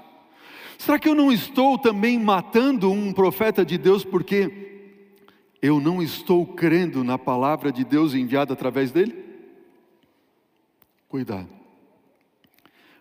[0.76, 4.70] Será que eu não estou também matando um profeta de Deus porque
[5.62, 9.14] eu não estou crendo na palavra de Deus enviada através dele?
[11.08, 11.59] Cuidado.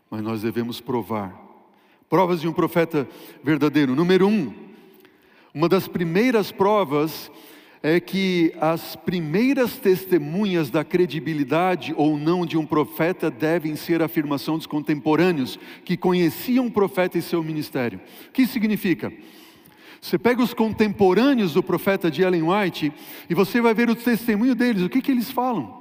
[0.09, 1.39] Mas nós devemos provar.
[2.09, 3.07] Provas de um profeta
[3.43, 3.95] verdadeiro.
[3.95, 4.53] Número um,
[5.53, 7.31] uma das primeiras provas
[7.81, 14.05] é que as primeiras testemunhas da credibilidade ou não de um profeta devem ser a
[14.05, 18.01] afirmação dos contemporâneos que conheciam o profeta e seu ministério.
[18.27, 19.13] O que significa?
[20.01, 22.91] Você pega os contemporâneos do profeta de Ellen White
[23.29, 25.77] e você vai ver o testemunho deles, o que, que eles falam?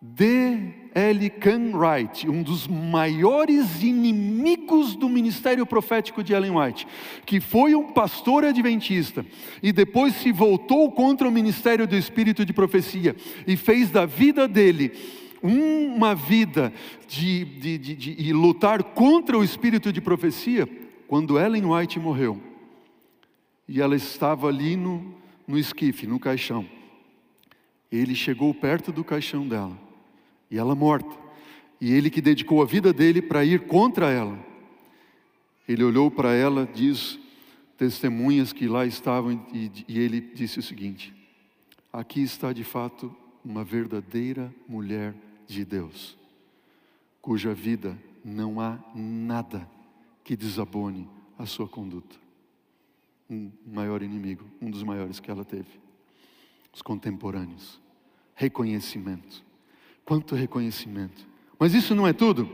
[0.00, 0.74] D.
[0.94, 1.32] L.
[1.74, 6.86] Wright, um dos maiores inimigos do ministério profético de Ellen White,
[7.26, 9.24] que foi um pastor adventista
[9.62, 13.14] e depois se voltou contra o ministério do Espírito de profecia
[13.46, 14.92] e fez da vida dele
[15.42, 16.72] uma vida
[17.06, 20.68] de, de, de, de lutar contra o Espírito de profecia,
[21.06, 22.40] quando Ellen White morreu,
[23.68, 25.14] e ela estava ali no,
[25.46, 26.66] no esquife, no caixão,
[27.90, 29.78] ele chegou perto do caixão dela,
[30.50, 31.16] e ela morta,
[31.80, 34.38] e ele que dedicou a vida dele para ir contra ela,
[35.68, 37.18] ele olhou para ela, diz
[37.76, 41.14] testemunhas que lá estavam, e, e ele disse o seguinte:
[41.92, 45.14] aqui está de fato uma verdadeira mulher
[45.46, 46.16] de Deus,
[47.20, 49.68] cuja vida não há nada
[50.24, 51.08] que desabone
[51.38, 52.16] a sua conduta.
[53.30, 55.68] Um maior inimigo, um dos maiores que ela teve.
[56.72, 57.80] Os contemporâneos.
[58.34, 59.44] Reconhecimento.
[60.08, 61.28] Quanto reconhecimento.
[61.58, 62.48] Mas isso não é tudo.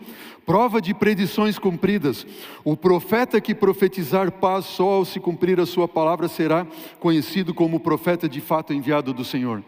[0.45, 2.27] Prova de predições cumpridas.
[2.65, 6.67] O profeta que profetizar paz só ao se cumprir a sua palavra será
[6.99, 9.63] conhecido como profeta de fato enviado do Senhor.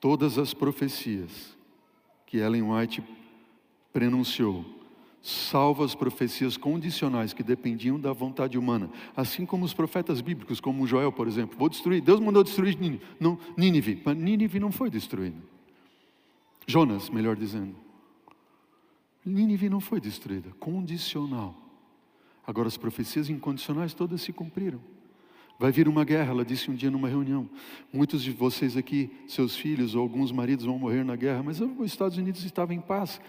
[0.00, 1.56] Todas as profecias
[2.26, 3.00] que Ellen White
[3.92, 4.64] prenunciou
[5.22, 10.86] salvo as profecias condicionais que dependiam da vontade humana, assim como os profetas bíblicos, como
[10.86, 11.58] Joel, por exemplo.
[11.58, 12.78] Vou destruir, Deus mandou destruir
[13.56, 15.36] Nínive, mas Nínive não foi destruída.
[16.66, 17.74] Jonas, melhor dizendo.
[19.24, 21.54] Nínive não foi destruída, condicional.
[22.46, 24.80] Agora as profecias incondicionais todas se cumpriram.
[25.58, 27.46] Vai vir uma guerra, ela disse um dia numa reunião.
[27.92, 31.86] Muitos de vocês aqui, seus filhos ou alguns maridos vão morrer na guerra, mas os
[31.86, 33.20] Estados Unidos estavam em paz.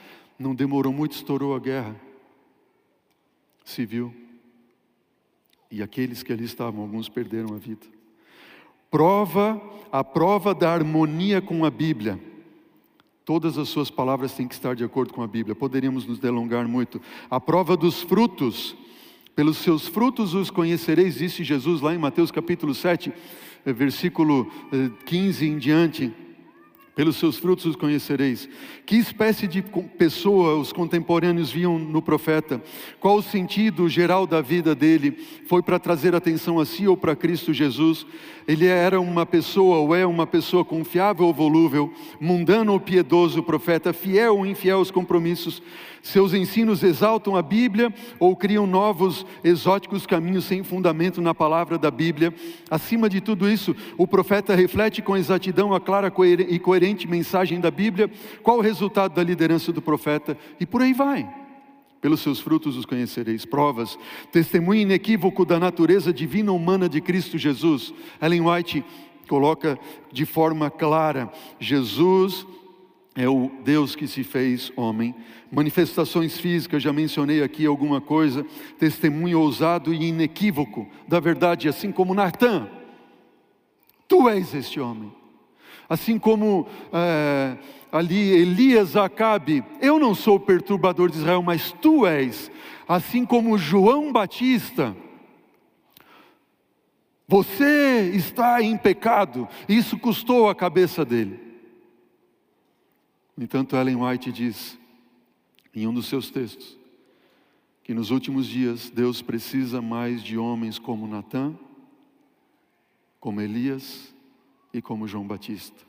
[0.41, 1.95] Não demorou muito, estourou a guerra
[3.63, 4.11] civil.
[5.69, 7.85] E aqueles que ali estavam, alguns perderam a vida.
[8.89, 12.19] Prova, a prova da harmonia com a Bíblia.
[13.23, 15.53] Todas as suas palavras têm que estar de acordo com a Bíblia.
[15.53, 16.99] Poderíamos nos delongar muito.
[17.29, 18.75] A prova dos frutos.
[19.35, 23.13] Pelos seus frutos os conhecereis, disse Jesus lá em Mateus capítulo 7,
[23.65, 24.51] eh, versículo
[25.05, 26.11] 15 eh, em diante.
[26.93, 28.49] Pelos seus frutos os conhecereis.
[28.85, 29.61] Que espécie de
[29.97, 32.61] pessoa os contemporâneos viam no profeta?
[32.99, 35.11] Qual o sentido geral da vida dele?
[35.47, 38.05] Foi para trazer atenção a si ou para Cristo Jesus?
[38.51, 43.93] Ele era uma pessoa ou é uma pessoa confiável ou volúvel, mundano ou piedoso, profeta,
[43.93, 45.63] fiel ou infiel aos compromissos?
[46.01, 51.89] Seus ensinos exaltam a Bíblia ou criam novos exóticos caminhos sem fundamento na palavra da
[51.89, 52.33] Bíblia?
[52.69, 56.11] Acima de tudo isso, o profeta reflete com exatidão a clara
[56.49, 58.11] e coerente mensagem da Bíblia?
[58.43, 60.37] Qual o resultado da liderança do profeta?
[60.59, 61.40] E por aí vai.
[62.01, 63.45] Pelos seus frutos os conhecereis.
[63.45, 63.97] Provas,
[64.31, 67.93] testemunho inequívoco da natureza divina humana de Cristo Jesus.
[68.19, 68.83] Ellen White
[69.29, 69.79] coloca
[70.11, 72.45] de forma clara: Jesus
[73.15, 75.13] é o Deus que se fez homem.
[75.51, 78.45] Manifestações físicas, já mencionei aqui alguma coisa.
[78.79, 82.67] Testemunho ousado e inequívoco da verdade, assim como Natan.
[84.07, 85.20] Tu és este homem.
[85.91, 87.57] Assim como é,
[87.91, 92.49] ali Elias Acabe, eu não sou o perturbador de Israel, mas tu és.
[92.87, 94.95] Assim como João Batista,
[97.27, 101.37] você está em pecado, isso custou a cabeça dele.
[103.35, 104.79] No entanto, Ellen White diz,
[105.75, 106.77] em um dos seus textos,
[107.83, 111.53] que nos últimos dias Deus precisa mais de homens como Natã,
[113.19, 114.15] como Elias
[114.73, 115.85] e como João Batista,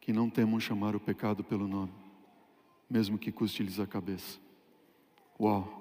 [0.00, 1.92] que não temam chamar o pecado pelo nome,
[2.88, 4.38] mesmo que custe-lhes a cabeça.
[5.38, 5.76] Uau!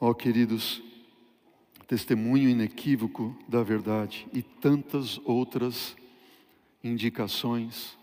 [0.00, 0.82] Ó oh, queridos,
[1.86, 5.96] testemunho inequívoco da verdade e tantas outras
[6.82, 7.96] indicações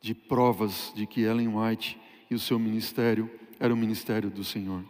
[0.00, 1.98] de provas de que Ellen White
[2.30, 4.84] e o seu ministério era o ministério do Senhor.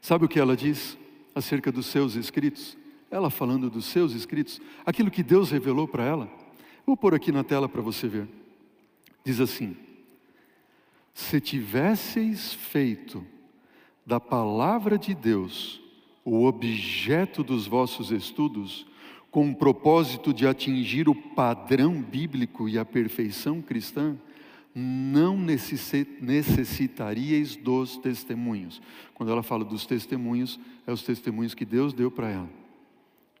[0.00, 0.98] Sabe o que ela diz
[1.34, 2.76] acerca dos seus escritos?
[3.12, 6.32] Ela falando dos seus escritos, aquilo que Deus revelou para ela.
[6.86, 8.26] Vou pôr aqui na tela para você ver.
[9.22, 9.76] Diz assim:
[11.12, 13.22] Se tivesseis feito
[14.04, 15.80] da palavra de Deus
[16.24, 18.86] o objeto dos vossos estudos,
[19.30, 24.16] com o propósito de atingir o padrão bíblico e a perfeição cristã,
[24.74, 28.80] não necessitaríeis dos testemunhos.
[29.12, 32.61] Quando ela fala dos testemunhos, é os testemunhos que Deus deu para ela.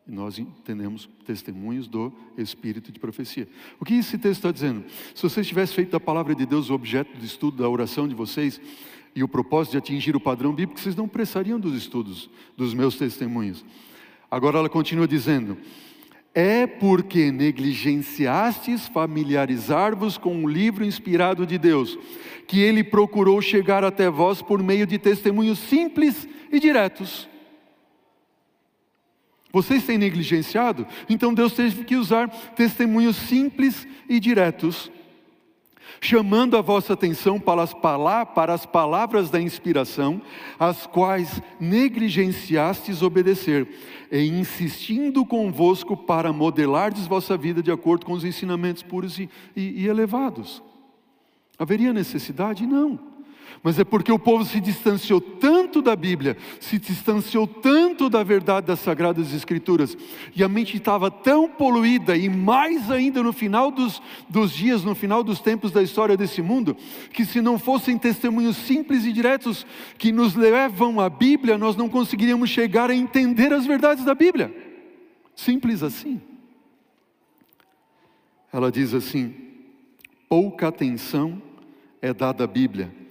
[0.06, 3.48] E nós entendemos testemunhos do Espírito de profecia.
[3.78, 4.84] O que esse texto está dizendo?
[5.14, 8.14] Se vocês tivessem feito da palavra de Deus o objeto de estudo da oração de
[8.14, 8.60] vocês
[9.14, 12.96] e o propósito de atingir o padrão bíblico, vocês não prestariam dos estudos dos meus
[12.96, 13.64] testemunhos.
[14.28, 15.56] Agora ela continua dizendo:
[16.34, 21.96] é porque negligenciastes familiarizar-vos com o livro inspirado de Deus,
[22.48, 27.30] que ele procurou chegar até vós por meio de testemunhos simples e diretos
[29.52, 30.86] vocês têm negligenciado?
[31.08, 34.90] Então Deus teve que usar testemunhos simples e diretos,
[36.00, 40.22] chamando a vossa atenção para as, palavras da inspiração,
[40.58, 43.68] as quais negligenciastes obedecer,
[44.10, 49.86] e insistindo convosco para modelardes vossa vida de acordo com os ensinamentos puros e, e
[49.86, 50.62] elevados.
[51.58, 52.66] Haveria necessidade?
[52.66, 53.11] Não
[53.62, 58.66] mas é porque o povo se distanciou tanto da Bíblia, se distanciou tanto da verdade
[58.66, 59.96] das Sagradas Escrituras,
[60.34, 64.96] e a mente estava tão poluída, e mais ainda no final dos, dos dias, no
[64.96, 66.76] final dos tempos da história desse mundo,
[67.12, 69.64] que se não fossem testemunhos simples e diretos
[69.96, 74.52] que nos levam à Bíblia, nós não conseguiríamos chegar a entender as verdades da Bíblia.
[75.36, 76.20] Simples assim.
[78.52, 79.34] Ela diz assim:
[80.28, 81.40] pouca atenção
[82.02, 83.01] é dada à Bíblia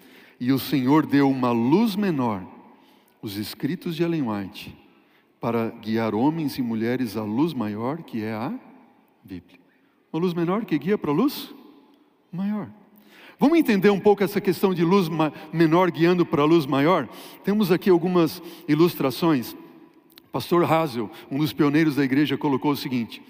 [0.42, 2.44] e o Senhor deu uma luz menor,
[3.22, 4.76] os escritos de Ellen White,
[5.40, 8.52] para guiar homens e mulheres à luz maior, que é a
[9.24, 9.60] Bíblia.
[10.12, 11.54] Uma luz menor que guia para a luz
[12.32, 12.68] maior.
[13.38, 15.08] Vamos entender um pouco essa questão de luz
[15.54, 17.08] menor guiando para a luz maior?
[17.44, 19.56] Temos aqui algumas ilustrações.
[20.32, 23.22] Pastor Hazel, um dos pioneiros da igreja, colocou o seguinte: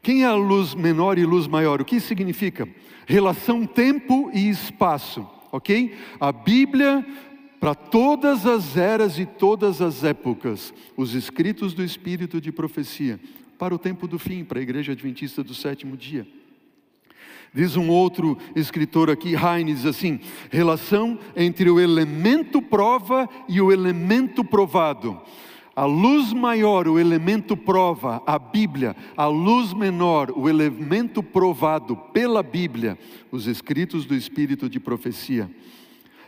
[0.00, 1.82] quem é a luz menor e luz maior?
[1.82, 2.66] O que significa?
[3.06, 5.94] Relação tempo e espaço ok?
[6.20, 7.04] A Bíblia
[7.60, 13.18] para todas as eras e todas as épocas, os escritos do Espírito de profecia,
[13.58, 16.26] para o tempo do fim, para a Igreja Adventista do sétimo dia.
[17.52, 20.20] Diz um outro escritor aqui, Heinz, assim:
[20.50, 25.20] relação entre o elemento prova e o elemento provado.
[25.78, 32.42] A luz maior, o elemento prova, a Bíblia, a luz menor, o elemento provado pela
[32.42, 32.98] Bíblia,
[33.30, 35.48] os escritos do Espírito de profecia.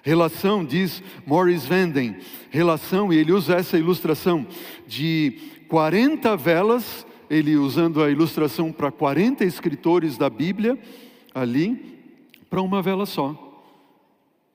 [0.04, 2.16] Relação, diz Morris Vanden,
[2.48, 4.46] relação, e ele usa essa ilustração
[4.86, 5.36] de
[5.66, 10.78] 40 velas, ele usando a ilustração para 40 escritores da Bíblia,
[11.34, 11.98] ali,
[12.48, 13.36] para uma vela só.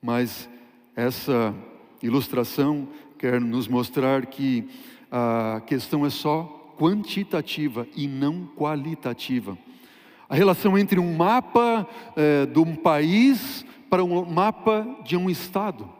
[0.00, 0.48] Mas
[0.96, 1.54] essa
[2.02, 2.88] ilustração
[3.28, 4.68] quer nos mostrar que
[5.10, 9.58] a questão é só quantitativa e não qualitativa.
[10.28, 15.90] A relação entre um mapa é, de um país para um mapa de um estado.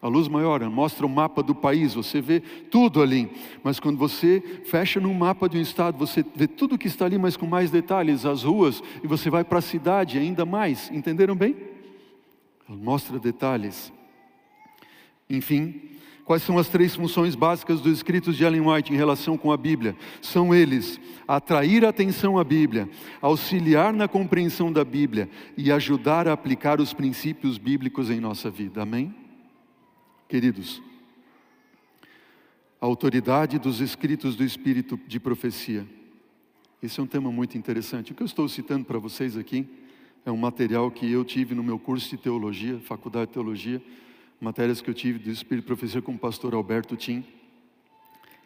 [0.00, 3.28] A luz maior mostra o mapa do país, você vê tudo ali.
[3.64, 7.18] Mas quando você fecha num mapa de um estado, você vê tudo que está ali,
[7.18, 10.88] mas com mais detalhes, as ruas, e você vai para a cidade ainda mais.
[10.92, 11.56] Entenderam bem?
[12.68, 13.92] Ela mostra detalhes.
[15.28, 15.97] Enfim,
[16.28, 19.56] quais são as três funções básicas dos escritos de Ellen White em relação com a
[19.56, 19.96] Bíblia?
[20.20, 22.86] São eles: atrair a atenção à Bíblia,
[23.22, 28.82] auxiliar na compreensão da Bíblia e ajudar a aplicar os princípios bíblicos em nossa vida.
[28.82, 29.14] Amém?
[30.28, 30.82] Queridos,
[32.78, 35.86] a autoridade dos escritos do Espírito de profecia.
[36.82, 38.12] Esse é um tema muito interessante.
[38.12, 39.66] O que eu estou citando para vocês aqui
[40.26, 43.82] é um material que eu tive no meu curso de teologia, faculdade de teologia
[44.40, 47.24] matérias que eu tive do Espírito de Profecia com o pastor Alberto Tim.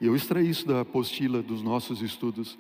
[0.00, 2.58] E eu extraí isso da apostila dos nossos estudos.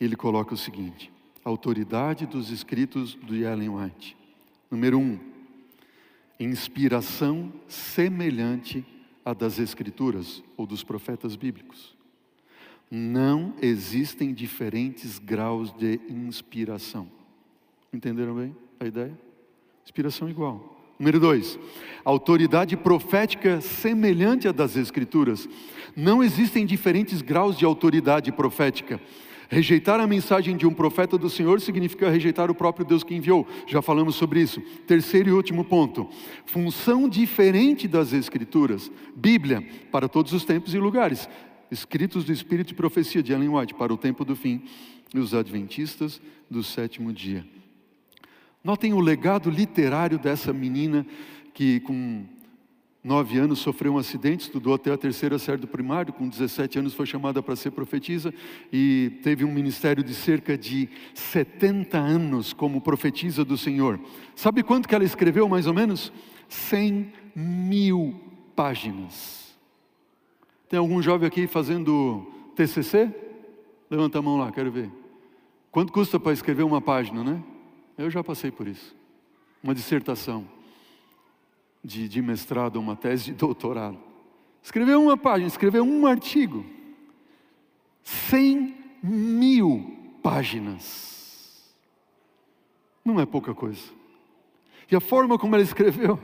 [0.00, 1.12] Ele coloca o seguinte:
[1.44, 4.16] autoridade dos escritos do Ellen White.
[4.70, 5.18] Número um,
[6.38, 8.84] inspiração semelhante
[9.24, 11.96] à das Escrituras ou dos profetas bíblicos.
[12.90, 17.10] Não existem diferentes graus de inspiração.
[17.92, 19.18] Entenderam bem a ideia?
[19.84, 21.58] Inspiração igual Número dois,
[22.04, 25.48] autoridade profética semelhante à das Escrituras.
[25.94, 29.00] Não existem diferentes graus de autoridade profética.
[29.48, 33.46] Rejeitar a mensagem de um profeta do Senhor significa rejeitar o próprio Deus que enviou.
[33.66, 34.60] Já falamos sobre isso.
[34.86, 36.06] Terceiro e último ponto:
[36.44, 38.90] função diferente das Escrituras.
[39.16, 41.28] Bíblia, para todos os tempos e lugares.
[41.70, 44.62] Escritos do Espírito e Profecia de Ellen White, para o tempo do fim.
[45.14, 46.20] E os Adventistas
[46.50, 47.57] do sétimo dia.
[48.62, 51.06] Notem o legado literário dessa menina
[51.54, 52.24] que, com
[53.02, 56.94] nove anos, sofreu um acidente, estudou até a terceira série do primário, com 17 anos
[56.94, 58.34] foi chamada para ser profetisa
[58.72, 63.98] e teve um ministério de cerca de 70 anos como profetisa do Senhor.
[64.34, 66.12] Sabe quanto que ela escreveu, mais ou menos?
[66.48, 68.20] 100 mil
[68.54, 69.56] páginas.
[70.68, 73.08] Tem algum jovem aqui fazendo TCC?
[73.88, 74.90] Levanta a mão lá, quero ver.
[75.70, 77.42] Quanto custa para escrever uma página, né?
[77.98, 78.96] Eu já passei por isso.
[79.62, 80.48] Uma dissertação
[81.82, 83.98] de, de mestrado, uma tese de doutorado.
[84.62, 86.64] Escreveu uma página, escreveu um artigo.
[88.04, 91.74] 100 mil páginas.
[93.04, 93.82] Não é pouca coisa.
[94.90, 96.18] E a forma como ela escreveu,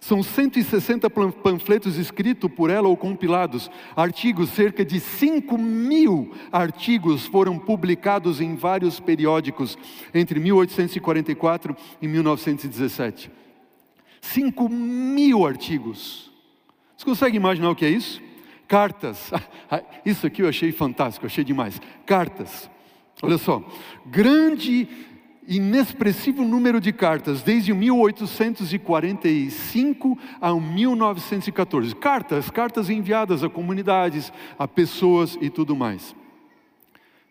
[0.00, 7.58] são 160 panfletos escritos por ela ou compilados, artigos, cerca de 5 mil artigos foram
[7.58, 9.76] publicados em vários periódicos
[10.14, 13.30] entre 1844 e 1917.
[14.20, 16.30] 5 mil artigos.
[16.96, 18.20] Você consegue imaginar o que é isso?
[18.66, 19.30] Cartas.
[20.04, 21.80] Isso aqui eu achei fantástico, achei demais.
[22.04, 22.70] Cartas.
[23.22, 23.62] Olha só,
[24.06, 24.86] grande
[25.48, 31.96] inexpressivo número de cartas, desde 1845 a 1914.
[31.96, 36.14] Cartas, cartas enviadas a comunidades, a pessoas e tudo mais.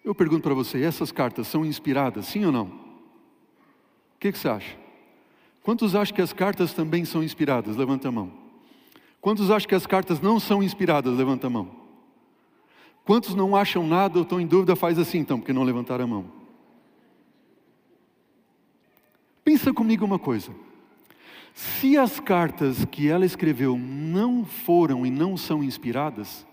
[0.03, 2.65] Eu pergunto para você, essas cartas são inspiradas, sim ou não?
[2.65, 2.72] O
[4.20, 4.76] que, que você acha?
[5.61, 7.76] Quantos acham que as cartas também são inspiradas?
[7.76, 8.32] Levanta a mão.
[9.22, 11.15] Quantos acham que as cartas não são inspiradas?
[11.15, 11.70] Levanta a mão.
[13.05, 14.76] Quantos não acham nada ou estão em dúvida?
[14.76, 16.36] Faz assim então, porque não levantaram a mão.
[19.47, 20.53] Pensa comigo uma coisa.
[21.53, 26.45] Se as cartas que ela escreveu não foram e não são inspiradas,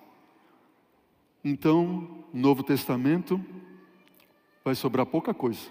[1.43, 3.45] então, no Novo Testamento
[4.65, 5.69] vai sobrar pouca coisa.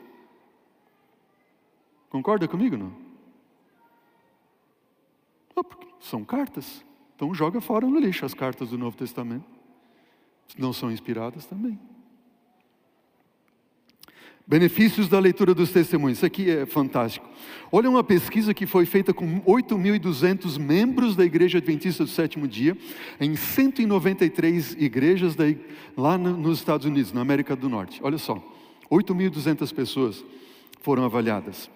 [2.10, 2.94] Concorda comigo, não?
[5.56, 5.64] Ah,
[6.02, 6.84] são cartas.
[7.16, 9.46] Então joga fora no lixo as cartas do Novo Testamento.
[10.58, 11.80] Não são inspiradas também.
[14.46, 16.18] Benefícios da leitura dos testemunhos.
[16.18, 17.26] Isso aqui é fantástico.
[17.72, 22.78] Olha uma pesquisa que foi feita com 8.200 membros da Igreja Adventista do Sétimo Dia,
[23.22, 25.46] em 193 igrejas da,
[25.96, 28.02] lá nos Estados Unidos, na América do Norte.
[28.04, 28.44] Olha só,
[28.92, 30.26] 8.200 pessoas
[30.82, 31.70] foram avaliadas.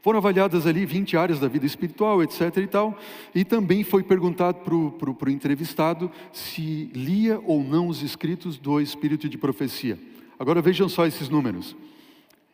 [0.00, 2.56] Foram avaliadas ali 20 áreas da vida espiritual, etc.
[2.56, 2.98] e tal.
[3.34, 9.28] E também foi perguntado para o entrevistado se lia ou não os escritos do Espírito
[9.28, 9.98] de Profecia.
[10.38, 11.76] Agora vejam só esses números,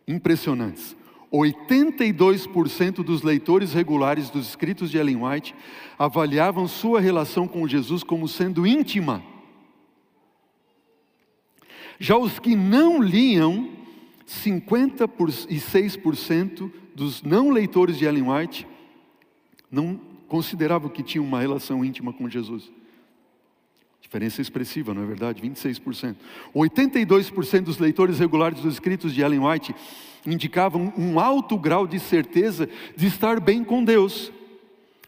[0.09, 0.97] impressionantes.
[1.32, 5.55] 82% dos leitores regulares dos escritos de Ellen White
[5.99, 9.24] avaliavam sua relação com Jesus como sendo íntima.
[11.99, 13.70] Já os que não liam,
[14.26, 18.66] 56% dos não leitores de Ellen White
[19.70, 22.70] não consideravam que tinham uma relação íntima com Jesus.
[24.05, 25.40] Diferença expressiva, não é verdade?
[25.40, 26.14] 26%.
[26.55, 29.74] 82% dos leitores regulares dos escritos de Ellen White
[30.26, 34.30] indicavam um alto grau de certeza de estar bem com Deus,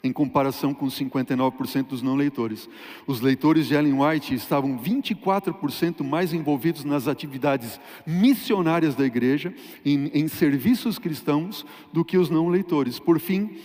[0.02, 2.70] em comparação com 59% dos não leitores.
[3.06, 9.52] Os leitores de Ellen White estavam 24% mais envolvidos nas atividades missionárias da igreja,
[9.84, 12.98] em, em serviços cristãos, do que os não leitores.
[12.98, 13.58] Por fim,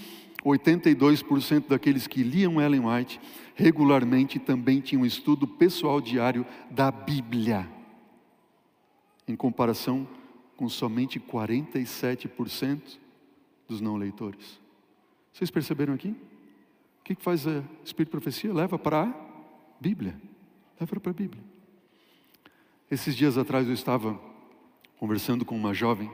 [0.43, 3.19] 82% daqueles que liam Ellen White
[3.61, 7.69] regularmente também tinha um estudo pessoal diário da Bíblia,
[9.27, 10.07] em comparação
[10.57, 12.97] com somente 47%
[13.67, 14.59] dos não leitores.
[15.31, 16.09] Vocês perceberam aqui?
[16.09, 18.51] O que faz a Espírito Profecia?
[18.51, 19.13] Leva para a
[19.79, 20.19] Bíblia.
[20.79, 21.43] Leva para a Bíblia.
[22.89, 24.19] Esses dias atrás eu estava
[24.97, 26.11] conversando com uma jovem,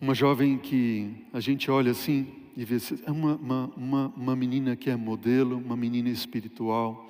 [0.00, 4.36] uma jovem que a gente olha assim, e ver se é uma, uma, uma, uma
[4.36, 7.08] menina que é modelo, uma menina espiritual,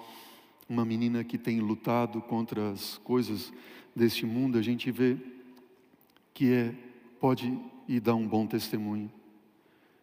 [0.68, 3.52] uma menina que tem lutado contra as coisas
[3.94, 5.16] deste mundo, a gente vê
[6.32, 6.74] que é,
[7.20, 9.10] pode ir dar um bom testemunho.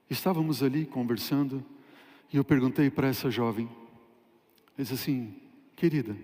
[0.09, 1.63] Estávamos ali conversando
[2.31, 3.69] e eu perguntei para essa jovem,
[4.77, 5.33] disse assim,
[5.75, 6.15] querida,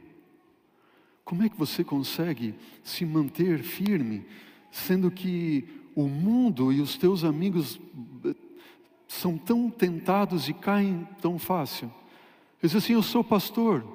[1.24, 2.54] como é que você consegue
[2.84, 4.26] se manter firme,
[4.72, 7.80] sendo que o mundo e os teus amigos
[9.08, 11.92] são tão tentados e caem tão fácil.
[12.62, 13.86] Eu disse assim: Eu sou pastor,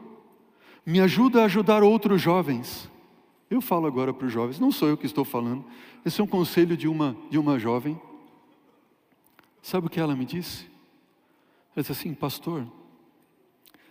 [0.85, 2.91] me ajuda a ajudar outros jovens.
[3.51, 5.65] Eu falo agora para os jovens, não sou eu que estou falando,
[6.05, 8.01] esse é um conselho de uma, de uma jovem.
[9.61, 10.65] Sabe o que ela me disse?
[11.75, 12.67] Ela disse assim: Pastor,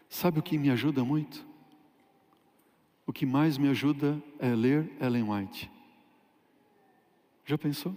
[0.08, 1.46] sabe o que me ajuda muito?
[3.06, 5.70] O que mais me ajuda é ler Ellen White.
[7.46, 7.96] Já pensou?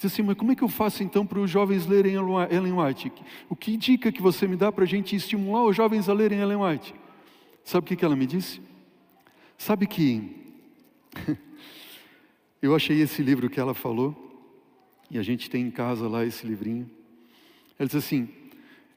[0.00, 3.12] Diz assim, mas como é que eu faço então para os jovens lerem Ellen White?
[3.50, 6.38] O que dica que você me dá para a gente estimular os jovens a lerem
[6.38, 6.94] Ellen White?
[7.62, 8.62] Sabe o que, ela me disse?
[9.58, 10.56] Sabe que
[12.62, 14.16] eu achei esse livro que ela falou,
[15.10, 16.90] e a gente tem em casa lá esse livrinho.
[17.78, 18.26] Ela diz assim: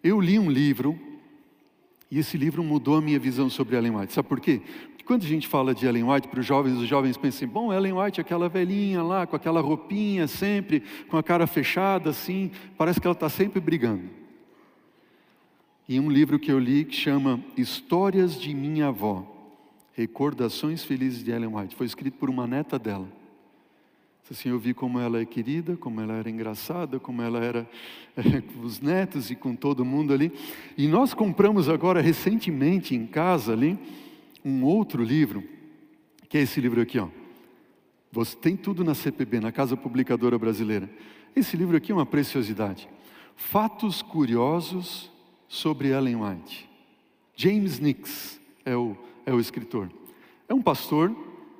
[0.01, 0.97] Eu li um livro,
[2.09, 4.13] e esse livro mudou a minha visão sobre Ellen White.
[4.13, 4.61] Sabe por quê?
[5.05, 7.73] Quando a gente fala de Ellen White para os jovens, os jovens pensam assim, bom,
[7.73, 12.51] Ellen White é aquela velhinha lá, com aquela roupinha sempre, com a cara fechada assim,
[12.77, 14.09] parece que ela está sempre brigando.
[15.87, 19.29] E um livro que eu li que chama Histórias de Minha Avó,
[19.93, 23.07] Recordações Felizes de Ellen White, foi escrito por uma neta dela.
[24.31, 27.69] Assim, eu vi como ela é querida, como ela era engraçada, como ela era
[28.15, 30.31] é, com os netos e com todo mundo ali.
[30.75, 33.77] E nós compramos agora recentemente em casa ali,
[34.43, 35.43] um outro livro,
[36.27, 37.07] que é esse livro aqui, ó.
[38.11, 40.89] Você tem tudo na CPB, na Casa Publicadora Brasileira.
[41.35, 42.87] Esse livro aqui é uma preciosidade.
[43.35, 45.11] Fatos curiosos
[45.47, 46.69] sobre Ellen White.
[47.35, 49.91] James Nix é o, é o escritor.
[50.47, 51.15] É um pastor,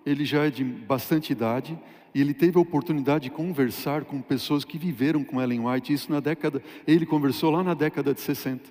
[0.05, 1.79] ele já é de bastante idade,
[2.13, 6.11] e ele teve a oportunidade de conversar com pessoas que viveram com Ellen White, isso
[6.11, 8.69] na década, ele conversou lá na década de 60.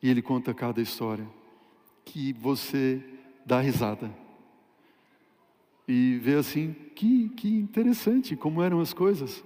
[0.00, 1.26] E ele conta cada história
[2.04, 3.02] que você
[3.44, 4.12] dá risada.
[5.86, 9.42] E vê assim, que, que interessante como eram as coisas.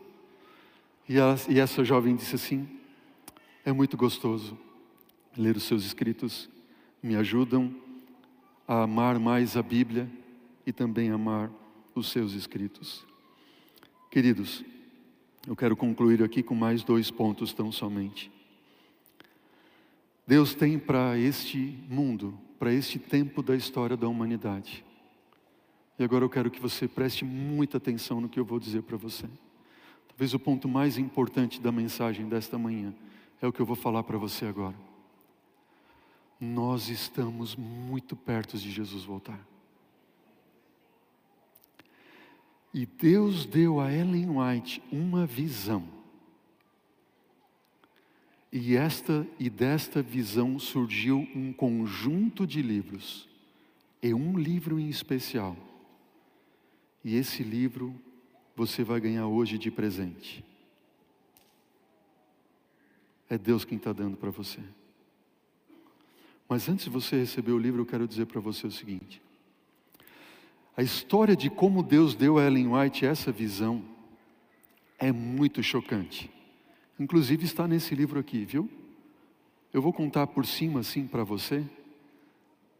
[1.08, 2.68] E, a, e essa jovem disse assim:
[3.64, 4.58] é muito gostoso
[5.36, 6.48] ler os seus escritos,
[7.02, 7.74] me ajudam
[8.66, 10.10] a amar mais a Bíblia
[10.66, 11.50] e também amar
[11.94, 13.04] os seus escritos.
[14.10, 14.64] Queridos,
[15.46, 18.30] eu quero concluir aqui com mais dois pontos tão somente.
[20.26, 24.84] Deus tem para este mundo para este tempo da história da humanidade.
[25.98, 28.96] E agora eu quero que você preste muita atenção no que eu vou dizer para
[28.96, 29.26] você.
[30.08, 32.94] Talvez o ponto mais importante da mensagem desta manhã
[33.40, 34.76] é o que eu vou falar para você agora.
[36.40, 39.40] Nós estamos muito perto de Jesus voltar.
[42.72, 45.95] E Deus deu a Ellen White uma visão
[48.58, 53.28] e esta e desta visão surgiu um conjunto de livros,
[54.02, 55.54] e um livro em especial.
[57.04, 57.94] E esse livro
[58.56, 60.42] você vai ganhar hoje de presente.
[63.28, 64.60] É Deus quem está dando para você.
[66.48, 69.20] Mas antes de você receber o livro, eu quero dizer para você o seguinte:
[70.74, 73.84] a história de como Deus deu a Ellen White essa visão
[74.98, 76.34] é muito chocante.
[76.98, 78.70] Inclusive está nesse livro aqui, viu?
[79.72, 81.62] Eu vou contar por cima assim para você,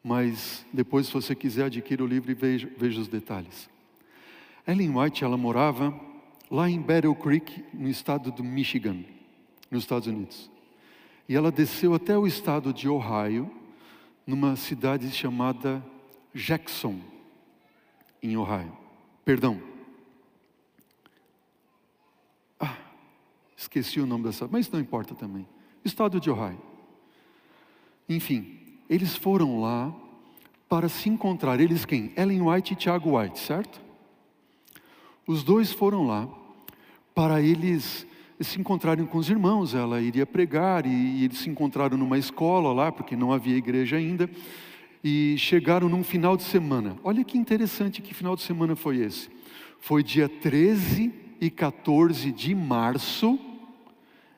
[0.03, 3.69] mas depois, se você quiser, adquira o livro e veja, veja os detalhes.
[4.67, 5.95] Ellen White, ela morava
[6.51, 9.05] lá em Battle Creek, no estado do Michigan,
[9.71, 10.51] nos Estados Unidos.
[11.29, 13.51] E ela desceu até o estado de Ohio,
[14.27, 15.85] numa cidade chamada
[16.33, 16.99] Jackson,
[18.23, 18.77] em Ohio.
[19.25, 19.61] Perdão,
[23.57, 25.47] Esqueci o nome dessa, mas não importa também.
[25.85, 26.61] Estado de Ohio.
[28.09, 29.95] Enfim, eles foram lá
[30.69, 31.59] para se encontrar.
[31.61, 32.13] Eles quem?
[32.17, 33.81] Ellen White e Tiago White, certo?
[35.27, 36.29] Os dois foram lá
[37.15, 38.07] para eles
[38.41, 39.75] se encontrarem com os irmãos.
[39.75, 44.29] Ela iria pregar e, eles se encontraram numa escola lá, porque não havia igreja ainda.
[45.03, 46.97] E chegaram num final de semana.
[47.03, 49.31] Olha que interessante que final de semana foi esse.
[49.81, 53.39] Foi dia 13 e 14 de março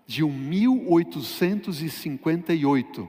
[0.08, 3.08] de 1858.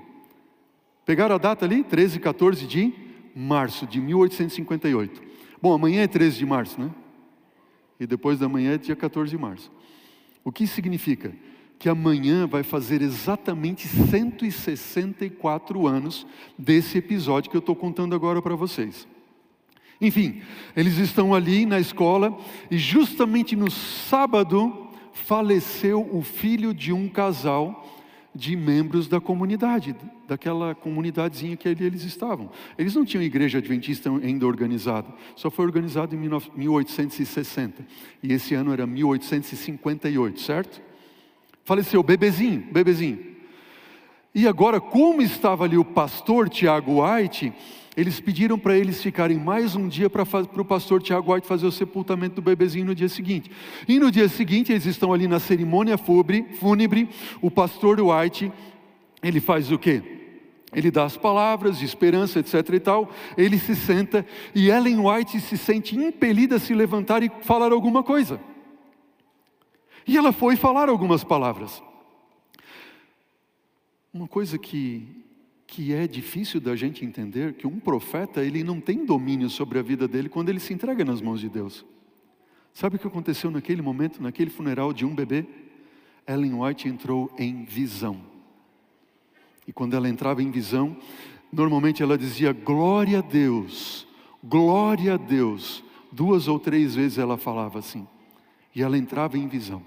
[1.06, 1.82] Pegaram a data ali?
[1.82, 2.93] 13 e 14 de
[3.34, 5.24] março de 1858.
[5.62, 6.91] Bom, amanhã é 13 de março, né?
[7.97, 9.72] E depois da manhã é dia 14 de março.
[10.43, 11.34] O que significa?
[11.80, 16.28] Que amanhã vai fazer exatamente 164 anos
[16.58, 19.08] desse episódio que eu estou contando agora para vocês.
[20.02, 20.41] Enfim,
[20.76, 22.38] eles estão ali na escola
[22.70, 24.88] e justamente no sábado
[25.26, 27.86] faleceu o filho de um casal
[28.34, 29.95] de membros da comunidade,
[30.28, 32.49] daquela comunidadezinha que ali eles estavam.
[32.78, 37.86] Eles não tinham igreja adventista ainda organizada, só foi organizado em 1860,
[38.22, 40.82] e esse ano era 1858, certo?
[41.63, 43.20] Faleceu, bebezinho, bebezinho.
[44.34, 47.51] E agora, como estava ali o pastor Tiago White,
[47.97, 51.71] eles pediram para eles ficarem mais um dia para o pastor Tiago White fazer o
[51.71, 53.51] sepultamento do bebezinho no dia seguinte.
[53.87, 57.09] E no dia seguinte, eles estão ali na cerimônia fúnebre,
[57.41, 58.51] o pastor White,
[59.21, 60.01] ele faz o quê?
[60.71, 65.39] Ele dá as palavras de esperança, etc e tal, ele se senta e Ellen White
[65.41, 68.39] se sente impelida a se levantar e falar alguma coisa.
[70.07, 71.83] E ela foi falar algumas palavras.
[74.13, 75.23] Uma coisa que
[75.70, 79.82] que é difícil da gente entender que um profeta, ele não tem domínio sobre a
[79.84, 81.86] vida dele quando ele se entrega nas mãos de Deus.
[82.74, 85.45] Sabe o que aconteceu naquele momento, naquele funeral de um bebê?
[86.28, 88.20] Ellen White entrou em visão.
[89.67, 90.97] E quando ela entrava em visão,
[91.53, 94.07] normalmente ela dizia glória a Deus,
[94.43, 95.84] glória a Deus.
[96.11, 98.07] Duas ou três vezes ela falava assim.
[98.74, 99.84] E ela entrava em visão.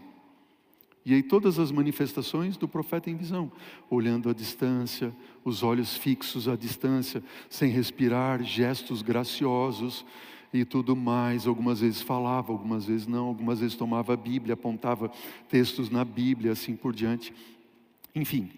[1.05, 3.51] E aí todas as manifestações do profeta em visão,
[3.91, 5.13] olhando à distância,
[5.45, 10.05] os olhos fixos à distância, sem respirar, gestos graciosos
[10.53, 11.47] e tudo mais.
[11.47, 15.11] Algumas vezes falava, algumas vezes não, algumas vezes tomava a Bíblia, apontava
[15.49, 17.35] textos na Bíblia, assim por diante.
[18.15, 18.51] Enfim,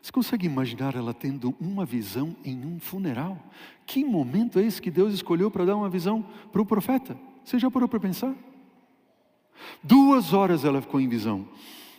[0.00, 3.38] você consegue imaginar ela tendo uma visão em um funeral?
[3.86, 7.16] Que momento é esse que Deus escolheu para dar uma visão para o profeta?
[7.44, 8.34] Você já parou para pensar?
[9.82, 11.46] Duas horas ela ficou em visão.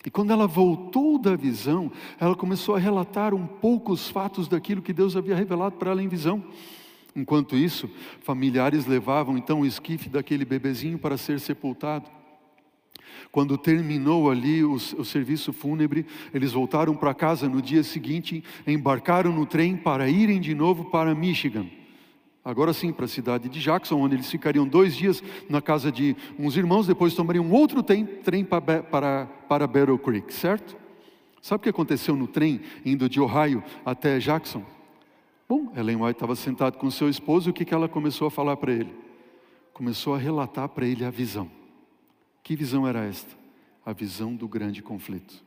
[0.06, 4.82] E quando ela voltou da visão, ela começou a relatar um pouco os fatos daquilo
[4.82, 6.44] que Deus havia revelado para ela em visão.
[7.16, 7.90] Enquanto isso,
[8.22, 12.10] familiares levavam então o esquife daquele bebezinho para ser sepultado.
[13.32, 19.32] Quando terminou ali o, o serviço fúnebre, eles voltaram para casa no dia seguinte, embarcaram
[19.32, 21.68] no trem para irem de novo para Michigan
[22.44, 26.16] agora sim para a cidade de Jackson, onde eles ficariam dois dias na casa de
[26.38, 30.76] uns irmãos, depois tomariam outro trem, trem para, para, para Battle Creek, certo?
[31.42, 34.64] Sabe o que aconteceu no trem indo de Ohio até Jackson?
[35.48, 38.32] Bom, Ellen White estava sentada com seu esposo e o que, que ela começou a
[38.32, 38.94] falar para ele?
[39.74, 41.52] Começou a relatar para ele a visão.
[42.42, 43.36] Que visão era esta?
[43.86, 45.44] A visão do grande conflito.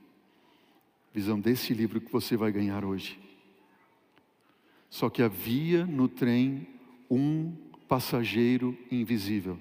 [1.14, 3.18] Visão desse livro que você vai ganhar hoje.
[4.90, 6.66] Só que havia no trem
[7.10, 7.52] um
[7.88, 9.58] passageiro invisível,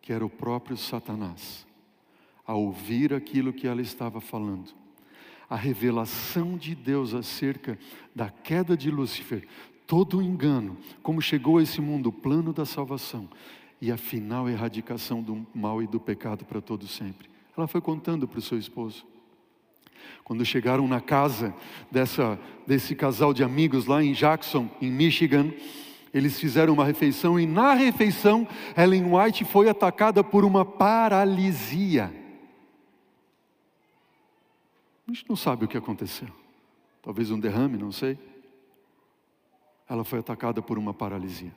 [0.00, 1.66] que era o próprio Satanás.
[2.46, 4.72] Ao ouvir aquilo que ela estava falando,
[5.48, 7.78] a revelação de Deus acerca
[8.14, 9.46] da queda de Lúcifer,
[9.86, 13.28] todo o engano, como chegou a esse mundo, o plano da salvação
[13.80, 17.28] e a final erradicação do mal e do pecado para todo sempre.
[17.56, 19.06] Ela foi contando para o seu esposo.
[20.22, 21.54] Quando chegaram na casa
[21.90, 25.52] dessa, desse casal de amigos lá em Jackson, em Michigan,
[26.12, 28.46] eles fizeram uma refeição e na refeição
[28.76, 32.12] Ellen White foi atacada por uma paralisia.
[35.06, 36.28] A gente não sabe o que aconteceu.
[37.02, 38.18] Talvez um derrame, não sei.
[39.88, 41.52] Ela foi atacada por uma paralisia.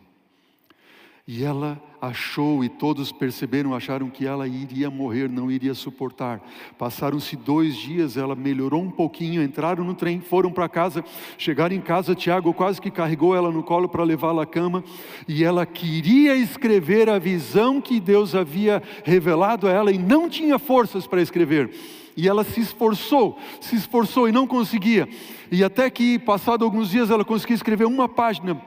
[1.28, 6.41] E ela achou, e todos perceberam, acharam que ela iria morrer, não iria suportar.
[6.80, 11.05] Passaram-se dois dias, ela melhorou um pouquinho, entraram no trem, foram para casa.
[11.38, 14.84] Chegaram em casa, Tiago quase que carregou ela no colo para levá-la à cama.
[15.28, 20.57] E ela queria escrever a visão que Deus havia revelado a ela e não tinha
[20.57, 21.72] forças para escrever.
[22.17, 25.07] E ela se esforçou, se esforçou e não conseguia.
[25.51, 28.59] E até que, passado alguns dias, ela conseguiu escrever uma página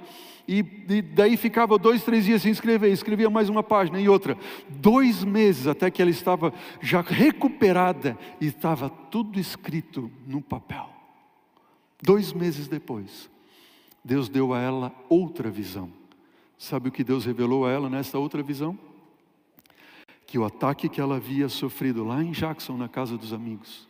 [0.47, 4.37] e, e, daí ficava dois, três dias sem escrever, escrevia mais uma página e outra.
[4.69, 10.89] Dois meses até que ela estava já recuperada e estava tudo escrito no papel.
[12.03, 13.31] Dois meses depois,
[14.05, 15.91] Deus deu a ela outra visão.
[16.59, 18.79] Sabe o que Deus revelou a ela nessa outra visão?
[20.27, 23.89] Que o ataque que ela havia sofrido lá em Jackson, na casa dos amigos,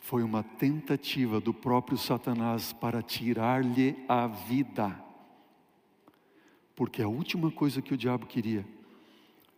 [0.00, 5.05] foi uma tentativa do próprio Satanás para tirar-lhe a vida.
[6.76, 8.64] Porque a última coisa que o diabo queria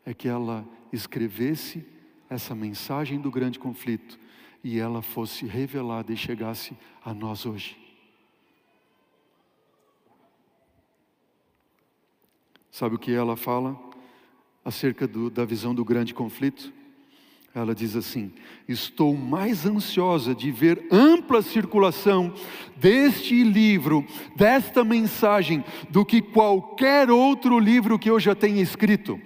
[0.06, 1.84] é que ela escrevesse
[2.30, 4.18] essa mensagem do grande conflito
[4.62, 7.76] e ela fosse revelada e chegasse a nós hoje.
[12.70, 13.76] Sabe o que ela fala
[14.64, 16.72] acerca do, da visão do grande conflito?
[17.54, 18.32] Ela diz assim:
[18.68, 22.32] Estou mais ansiosa de ver ampla circulação
[22.76, 29.20] deste livro, desta mensagem, do que qualquer outro livro que eu já tenha escrito.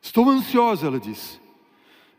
[0.00, 1.40] Estou ansiosa, ela diz,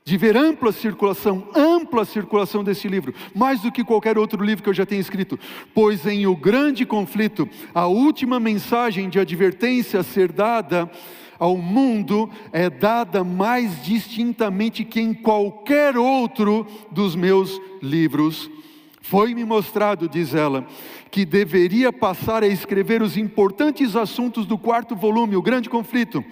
[0.03, 4.69] de ver ampla circulação, ampla circulação desse livro, mais do que qualquer outro livro que
[4.69, 5.39] eu já tenha escrito,
[5.73, 10.89] pois em o grande conflito, a última mensagem de advertência a ser dada
[11.39, 18.49] ao mundo é dada mais distintamente que em qualquer outro dos meus livros.
[19.01, 20.65] Foi-me mostrado, diz ela,
[21.11, 26.25] que deveria passar a escrever os importantes assuntos do quarto volume, o grande conflito,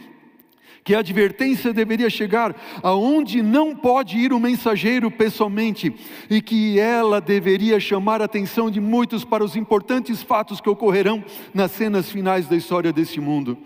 [0.83, 5.93] que a advertência deveria chegar aonde não pode ir o mensageiro pessoalmente
[6.29, 11.23] e que ela deveria chamar a atenção de muitos para os importantes fatos que ocorrerão
[11.53, 13.57] nas cenas finais da história deste mundo.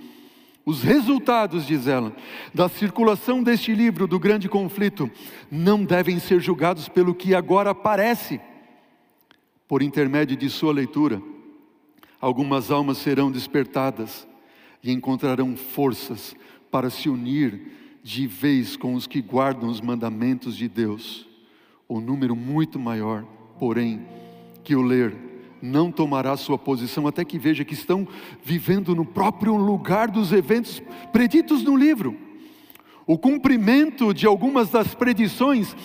[0.68, 2.14] Os resultados, diz ela,
[2.54, 5.10] da circulação deste livro do grande conflito
[5.50, 8.42] não devem ser julgados pelo que agora aparece.
[9.66, 11.22] Por intermédio de sua leitura,
[12.20, 14.28] algumas almas serão despertadas
[14.84, 16.36] e encontrarão forças
[16.70, 17.72] para se unir
[18.04, 21.26] de vez com os que guardam os mandamentos de Deus.
[21.88, 23.24] O número muito maior,
[23.58, 24.06] porém,
[24.66, 25.16] que o ler
[25.62, 28.08] não tomará sua posição até que veja que estão
[28.44, 30.82] vivendo no próprio lugar dos eventos
[31.12, 32.16] preditos no livro.
[33.06, 35.76] O cumprimento de algumas das predições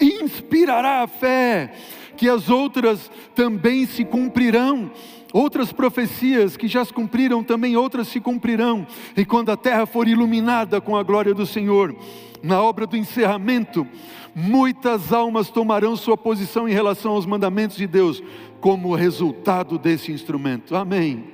[0.00, 1.72] inspirará a fé,
[2.16, 4.90] que as outras também se cumprirão.
[5.32, 8.86] Outras profecias que já se cumpriram, também outras se cumprirão.
[9.16, 11.96] E quando a terra for iluminada com a glória do Senhor,
[12.42, 13.86] na obra do encerramento,
[14.34, 18.22] muitas almas tomarão sua posição em relação aos mandamentos de Deus,
[18.60, 20.74] como resultado desse instrumento.
[20.74, 21.24] Amém.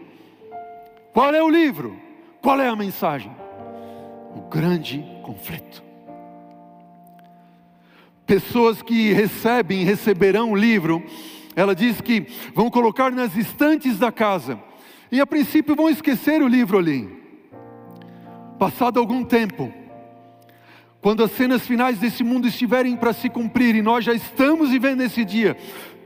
[1.13, 1.97] Qual é o livro?
[2.41, 3.31] Qual é a mensagem?
[4.35, 5.83] O grande conflito.
[8.27, 11.03] Pessoas que recebem, receberão o livro,
[11.57, 14.59] ela diz que vão colocar nas estantes da casa,
[15.11, 17.09] e a princípio vão esquecer o livro ali.
[18.59, 19.73] Passado algum tempo,
[21.01, 25.01] quando as cenas finais desse mundo estiverem para se cumprir, e nós já estamos vivendo
[25.01, 25.57] esse dia,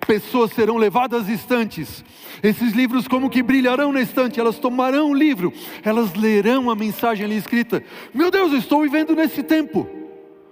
[0.07, 2.05] pessoas serão levadas estantes.
[2.43, 7.24] Esses livros, como que brilharão na estante, elas tomarão o livro, elas lerão a mensagem
[7.24, 7.82] ali escrita.
[8.12, 9.88] Meu Deus, eu estou vivendo nesse tempo.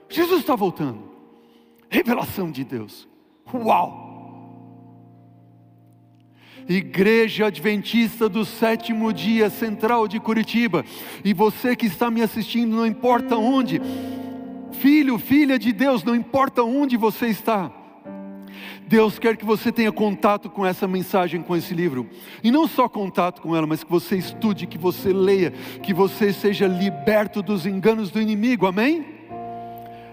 [0.08, 1.10] Jesus está voltando.
[1.88, 3.08] Revelação de Deus.
[3.52, 4.08] Uau!
[6.68, 10.84] Igreja Adventista do Sétimo Dia Central de Curitiba.
[11.24, 13.80] E você que está me assistindo, não importa onde,
[14.80, 17.70] filho, filha de Deus, não importa onde você está
[18.90, 22.08] Deus quer que você tenha contato com essa mensagem, com esse livro.
[22.42, 26.32] E não só contato com ela, mas que você estude, que você leia, que você
[26.32, 28.66] seja liberto dos enganos do inimigo.
[28.66, 29.06] Amém?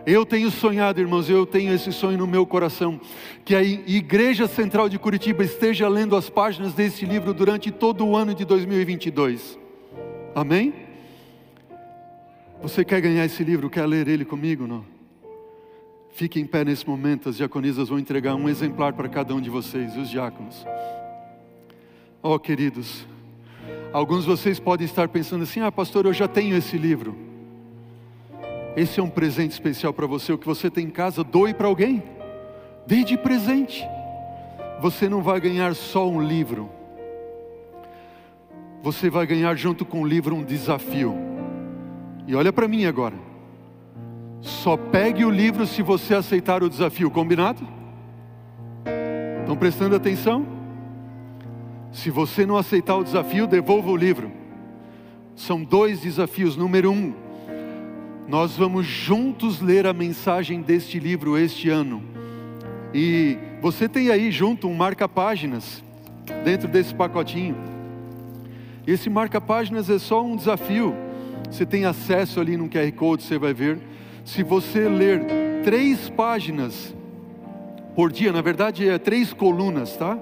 [0.06, 3.02] Eu tenho sonhado, irmãos, eu tenho esse sonho no meu coração,
[3.44, 8.16] que a Igreja Central de Curitiba esteja lendo as páginas desse livro durante todo o
[8.16, 9.58] ano de 2022.
[10.36, 10.87] Amém?
[12.62, 13.70] Você quer ganhar esse livro?
[13.70, 14.66] Quer ler ele comigo?
[14.66, 14.84] Não?
[16.10, 19.52] Fique em pé nesse momento, as diaconisas vão entregar um exemplar para cada um de
[19.52, 20.66] vocês, os diáconos.
[22.24, 23.06] Oh, queridos,
[23.94, 27.16] alguns de vocês podem estar pensando assim: ah, pastor, eu já tenho esse livro.
[28.76, 30.34] Esse é um presente especial para você.
[30.34, 32.02] O que você tem em casa, doe para alguém,
[32.88, 33.88] dê de presente.
[34.82, 36.68] Você não vai ganhar só um livro,
[38.82, 41.27] você vai ganhar junto com o livro um desafio.
[42.28, 43.16] E olha para mim agora.
[44.42, 47.66] Só pegue o livro se você aceitar o desafio, combinado?
[49.40, 50.46] Estão prestando atenção?
[51.92, 54.30] Se você não aceitar o desafio, devolva o livro.
[55.36, 56.58] São dois desafios.
[56.58, 57.14] Número um,
[58.28, 62.04] nós vamos juntos ler a mensagem deste livro este ano.
[62.94, 65.82] E você tem aí junto um marca-páginas
[66.44, 67.56] dentro desse pacotinho.
[68.86, 71.07] Esse marca-páginas é só um desafio.
[71.50, 73.80] Você tem acesso ali no QR Code, você vai ver
[74.24, 75.26] se você ler
[75.64, 76.94] três páginas
[77.96, 80.20] por dia, na verdade é três colunas, tá?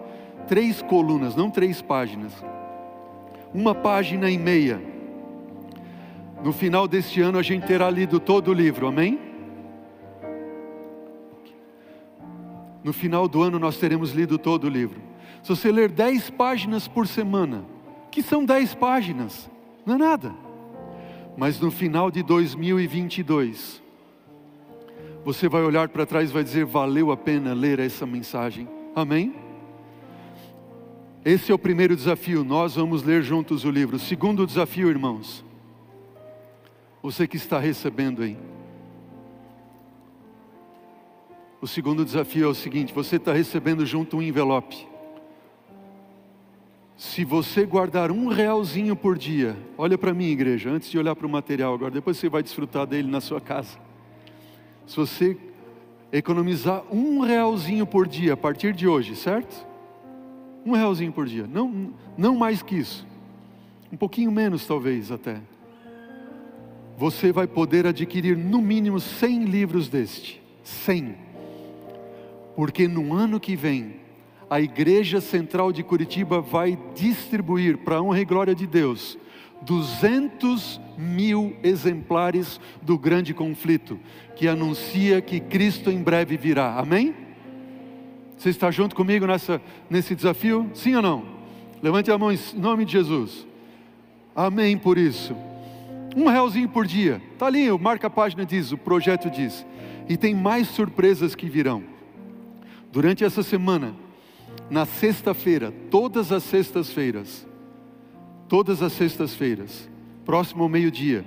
[0.47, 2.32] Três colunas, não três páginas.
[3.53, 4.80] Uma página e meia.
[6.43, 9.19] No final deste ano a gente terá lido todo o livro, amém?
[12.84, 15.01] No final do ano nós teremos lido todo o livro.
[15.41, 17.65] Se você ler dez páginas por semana,
[18.11, 19.49] que são dez páginas,
[19.84, 20.44] não é nada.
[21.38, 23.83] Mas no final de 2022,
[25.23, 28.67] você vai olhar para trás e vai dizer: valeu a pena ler essa mensagem.
[28.95, 29.36] Amém?
[31.25, 32.43] Esse é o primeiro desafio.
[32.43, 33.97] Nós vamos ler juntos o livro.
[33.97, 35.43] Segundo desafio, irmãos.
[37.01, 38.38] Você que está recebendo aí.
[41.59, 44.88] O segundo desafio é o seguinte: você está recebendo junto um envelope.
[46.97, 51.27] Se você guardar um realzinho por dia, olha para mim, igreja, antes de olhar para
[51.27, 53.77] o material agora, depois você vai desfrutar dele na sua casa.
[54.87, 55.37] Se você
[56.11, 59.67] economizar um realzinho por dia a partir de hoje, certo?
[60.65, 63.05] Um realzinho por dia, não, não mais que isso,
[63.91, 65.41] um pouquinho menos talvez até.
[66.97, 71.13] Você vai poder adquirir no mínimo 100 livros deste, 100.
[72.55, 74.04] Porque no ano que vem,
[74.49, 79.17] a Igreja Central de Curitiba vai distribuir, para a honra e glória de Deus,
[79.61, 83.99] 200 mil exemplares do grande conflito,
[84.35, 86.77] que anuncia que Cristo em breve virá.
[86.77, 87.15] Amém?
[88.37, 90.69] Você está junto comigo nessa, nesse desafio?
[90.73, 91.25] Sim ou não?
[91.81, 93.47] Levante a mão em nome de Jesus.
[94.35, 95.35] Amém por isso.
[96.15, 97.21] Um realzinho por dia.
[97.33, 99.65] Está ali, marca a página diz, o projeto diz.
[100.07, 101.83] E tem mais surpresas que virão.
[102.91, 103.93] Durante essa semana,
[104.70, 107.47] na sexta-feira, todas as sextas-feiras,
[108.47, 109.89] todas as sextas-feiras,
[110.26, 111.26] próximo ao meio-dia,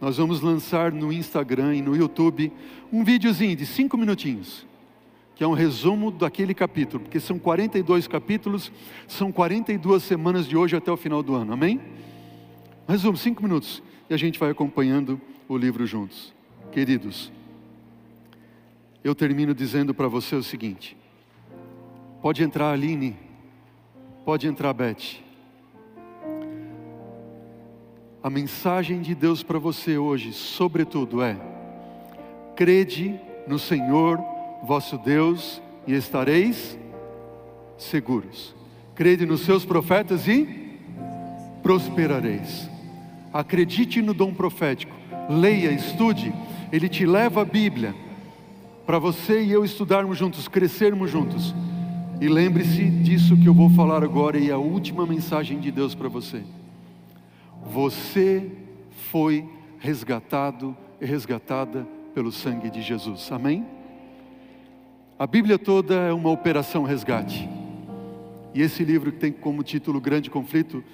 [0.00, 2.50] nós vamos lançar no Instagram e no YouTube
[2.90, 4.66] um videozinho de cinco minutinhos,
[5.34, 8.72] que é um resumo daquele capítulo, porque são 42 capítulos,
[9.06, 11.80] são 42 semanas de hoje até o final do ano, amém?
[12.88, 16.32] Resumo, cinco minutos, e a gente vai acompanhando o livro juntos.
[16.72, 17.30] Queridos,
[19.04, 20.96] eu termino dizendo para você o seguinte:
[22.20, 23.16] pode entrar, Aline,
[24.24, 25.20] pode entrar, Beth.
[28.22, 31.36] A mensagem de Deus para você hoje, sobretudo, é:
[32.54, 34.18] crede no Senhor
[34.62, 36.78] vosso Deus e estareis
[37.78, 38.54] seguros.
[38.94, 40.78] Crede nos seus profetas e
[41.62, 42.68] prosperareis.
[43.32, 44.94] Acredite no dom profético,
[45.30, 46.34] leia, estude,
[46.70, 47.94] ele te leva a Bíblia
[48.84, 51.54] para você e eu estudarmos juntos, crescermos juntos.
[52.20, 56.06] E lembre-se disso que eu vou falar agora e a última mensagem de Deus para
[56.06, 56.42] você.
[57.64, 58.52] Você
[59.10, 59.48] foi
[59.78, 63.32] resgatado e resgatada pelo sangue de Jesus.
[63.32, 63.64] Amém?
[65.18, 67.48] A Bíblia toda é uma operação resgate.
[68.52, 70.84] E esse livro que tem como título Grande Conflito,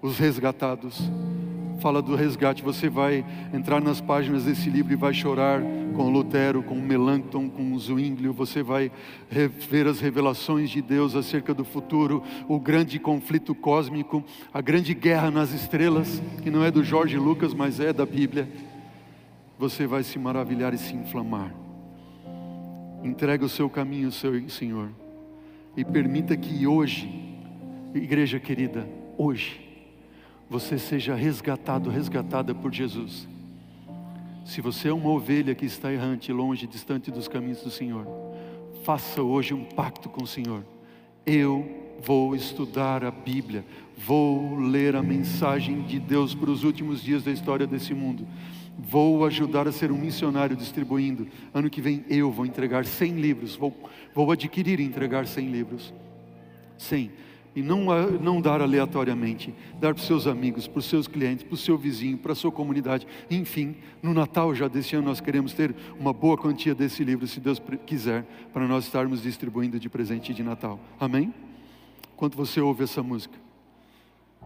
[0.00, 1.10] Os Resgatados,
[1.78, 2.62] fala do resgate.
[2.62, 5.62] Você vai entrar nas páginas desse livro e vai chorar
[5.94, 8.32] com Lutero, com Melanchthon, com Zwinglio.
[8.32, 8.90] Você vai
[9.68, 14.22] ver as revelações de Deus acerca do futuro, o grande conflito cósmico,
[14.52, 18.48] a grande guerra nas estrelas, que não é do Jorge Lucas, mas é da Bíblia.
[19.58, 21.54] Você vai se maravilhar e se inflamar.
[23.02, 24.90] Entrega o seu caminho, Senhor,
[25.76, 27.08] e permita que hoje,
[27.94, 29.67] igreja querida, hoje,
[30.48, 33.28] você seja resgatado, resgatada por Jesus.
[34.44, 38.06] Se você é uma ovelha que está errante, longe, distante dos caminhos do Senhor,
[38.82, 40.64] faça hoje um pacto com o Senhor.
[41.26, 41.68] Eu
[42.02, 43.62] vou estudar a Bíblia,
[43.96, 48.26] vou ler a mensagem de Deus para os últimos dias da história desse mundo.
[48.78, 51.26] Vou ajudar a ser um missionário distribuindo.
[51.52, 53.76] Ano que vem eu vou entregar 100 livros, vou,
[54.14, 55.92] vou adquirir e entregar 100 livros.
[56.78, 57.10] 100
[57.58, 57.86] e não,
[58.20, 61.76] não dar aleatoriamente, dar para os seus amigos, para os seus clientes, para o seu
[61.76, 63.06] vizinho, para a sua comunidade.
[63.28, 67.40] Enfim, no Natal já desse ano nós queremos ter uma boa quantia desse livro, se
[67.40, 70.78] Deus quiser, para nós estarmos distribuindo de presente de Natal.
[71.00, 71.34] Amém?
[72.16, 73.34] Quando você ouve essa música,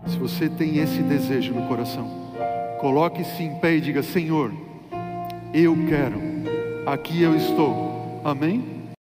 [0.06, 2.32] se você tem esse desejo no coração,
[2.80, 4.50] coloque-se em pé e diga: Senhor,
[5.52, 6.18] eu quero,
[6.86, 8.20] aqui eu estou.
[8.24, 8.81] Amém?